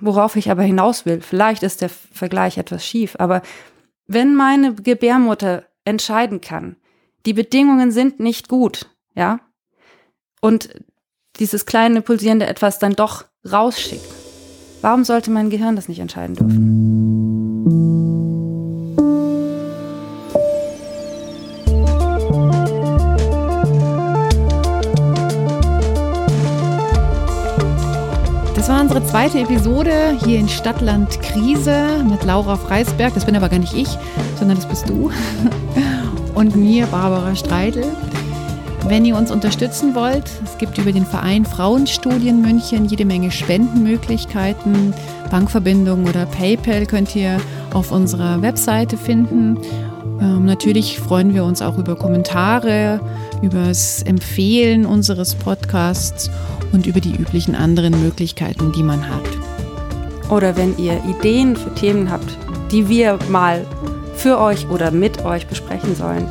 worauf 0.00 0.36
ich 0.36 0.50
aber 0.50 0.62
hinaus 0.62 1.06
will, 1.06 1.22
vielleicht 1.22 1.62
ist 1.62 1.80
der 1.80 1.88
Vergleich 1.88 2.58
etwas 2.58 2.84
schief, 2.84 3.16
aber 3.18 3.40
wenn 4.06 4.34
meine 4.34 4.74
Gebärmutter 4.74 5.64
entscheiden 5.84 6.40
kann, 6.40 6.76
die 7.24 7.32
Bedingungen 7.32 7.90
sind 7.90 8.20
nicht 8.20 8.48
gut, 8.48 8.90
ja, 9.14 9.40
und 10.42 10.68
dieses 11.38 11.64
kleine 11.64 12.02
pulsierende 12.02 12.46
etwas 12.46 12.78
dann 12.78 12.92
doch 12.92 13.24
rausschickt, 13.50 14.04
Warum 14.82 15.04
sollte 15.04 15.30
mein 15.30 15.48
Gehirn 15.48 15.76
das 15.76 15.86
nicht 15.86 16.00
entscheiden 16.00 16.34
dürfen? 16.34 17.62
Das 28.56 28.68
war 28.68 28.80
unsere 28.80 29.06
zweite 29.06 29.38
Episode 29.38 30.18
hier 30.24 30.40
in 30.40 30.48
Stadtland 30.48 31.22
Krise 31.22 32.04
mit 32.10 32.24
Laura 32.24 32.56
Freisberg. 32.56 33.14
Das 33.14 33.24
bin 33.24 33.36
aber 33.36 33.48
gar 33.48 33.60
nicht 33.60 33.74
ich, 33.74 33.88
sondern 34.36 34.56
das 34.56 34.66
bist 34.66 34.88
du. 34.88 35.12
Und 36.34 36.56
mir, 36.56 36.86
Barbara 36.86 37.36
Streidel. 37.36 37.84
Wenn 38.88 39.04
ihr 39.04 39.16
uns 39.16 39.30
unterstützen 39.30 39.94
wollt, 39.94 40.24
es 40.44 40.58
gibt 40.58 40.76
über 40.76 40.92
den 40.92 41.06
Verein 41.06 41.44
Frauenstudien 41.44 42.42
München 42.42 42.84
jede 42.86 43.04
Menge 43.04 43.30
Spendenmöglichkeiten, 43.30 44.92
Bankverbindungen 45.30 46.08
oder 46.08 46.26
PayPal 46.26 46.86
könnt 46.86 47.14
ihr 47.14 47.40
auf 47.72 47.92
unserer 47.92 48.42
Webseite 48.42 48.96
finden. 48.96 49.56
Ähm, 50.20 50.44
natürlich 50.44 50.98
freuen 50.98 51.32
wir 51.32 51.44
uns 51.44 51.62
auch 51.62 51.78
über 51.78 51.94
Kommentare, 51.94 53.00
über 53.40 53.66
das 53.66 54.02
Empfehlen 54.02 54.84
unseres 54.84 55.36
Podcasts 55.36 56.30
und 56.72 56.86
über 56.86 57.00
die 57.00 57.14
üblichen 57.14 57.54
anderen 57.54 58.02
Möglichkeiten, 58.02 58.72
die 58.72 58.82
man 58.82 59.08
hat. 59.08 59.24
Oder 60.28 60.56
wenn 60.56 60.76
ihr 60.76 61.00
Ideen 61.04 61.56
für 61.56 61.72
Themen 61.74 62.10
habt, 62.10 62.36
die 62.72 62.88
wir 62.88 63.18
mal 63.28 63.64
für 64.16 64.40
euch 64.40 64.68
oder 64.68 64.90
mit 64.90 65.24
euch 65.24 65.46
besprechen 65.46 65.94
sollen, 65.94 66.26